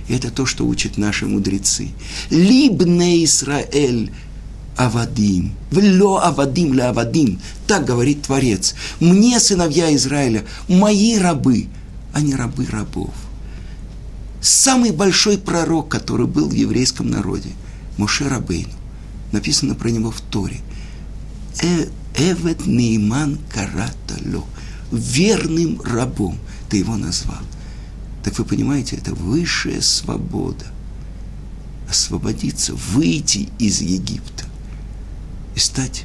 И 0.08 0.14
это 0.14 0.30
то, 0.30 0.46
что 0.46 0.66
учат 0.66 0.98
наши 0.98 1.26
мудрецы. 1.26 1.88
Либне 2.30 3.24
Израиль 3.24 4.10
Авадим. 4.76 5.52
Вло 5.70 6.18
Авадим 6.18 6.74
ля 6.74 6.90
Авадим. 6.90 7.38
Так 7.66 7.84
говорит 7.84 8.22
Творец. 8.22 8.74
Мне, 8.98 9.38
сыновья 9.38 9.94
Израиля, 9.94 10.44
мои 10.68 11.18
рабы, 11.18 11.68
а 12.12 12.20
не 12.20 12.34
рабы 12.34 12.66
рабов. 12.66 13.14
Самый 14.40 14.90
большой 14.90 15.36
пророк, 15.38 15.88
который 15.88 16.26
был 16.26 16.48
в 16.48 16.54
еврейском 16.54 17.10
народе, 17.10 17.50
Моше 17.98 18.26
Рабейну. 18.28 18.72
Написано 19.32 19.74
про 19.74 19.90
него 19.90 20.10
в 20.10 20.20
Торе. 20.20 20.60
«Э, 21.62 21.86
Эвет 22.16 22.66
Нейман 22.66 23.38
Каратало. 23.52 24.44
Верным 24.90 25.80
рабом 25.82 26.38
ты 26.68 26.78
его 26.78 26.96
назвал. 26.96 27.38
Так 28.22 28.38
вы 28.38 28.44
понимаете, 28.44 28.96
это 28.96 29.14
высшая 29.14 29.80
свобода. 29.80 30.66
Освободиться, 31.88 32.74
выйти 32.74 33.48
из 33.58 33.80
Египта 33.80 34.44
и 35.56 35.58
стать 35.58 36.04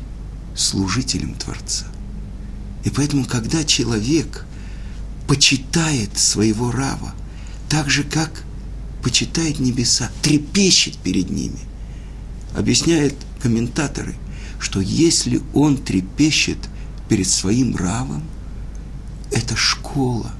служителем 0.55 1.35
Творца. 1.35 1.85
И 2.83 2.89
поэтому, 2.89 3.25
когда 3.25 3.63
человек 3.63 4.45
почитает 5.27 6.17
своего 6.17 6.71
Рава, 6.71 7.13
так 7.69 7.89
же, 7.89 8.03
как 8.03 8.43
почитает 9.03 9.59
небеса, 9.59 10.09
трепещет 10.21 10.97
перед 10.97 11.29
ними, 11.29 11.59
объясняют 12.55 13.15
комментаторы, 13.41 14.15
что 14.59 14.79
если 14.79 15.41
он 15.53 15.77
трепещет 15.77 16.57
перед 17.09 17.27
своим 17.27 17.75
Равом, 17.75 18.23
это 19.31 19.55
школа, 19.55 20.31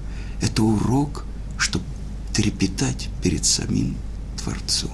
это 0.41 0.63
урок– 0.63 1.25
чтобы 1.65 1.85
трепетать 2.31 3.09
перед 3.23 3.43
самим 3.43 3.97
Творцом. 4.37 4.91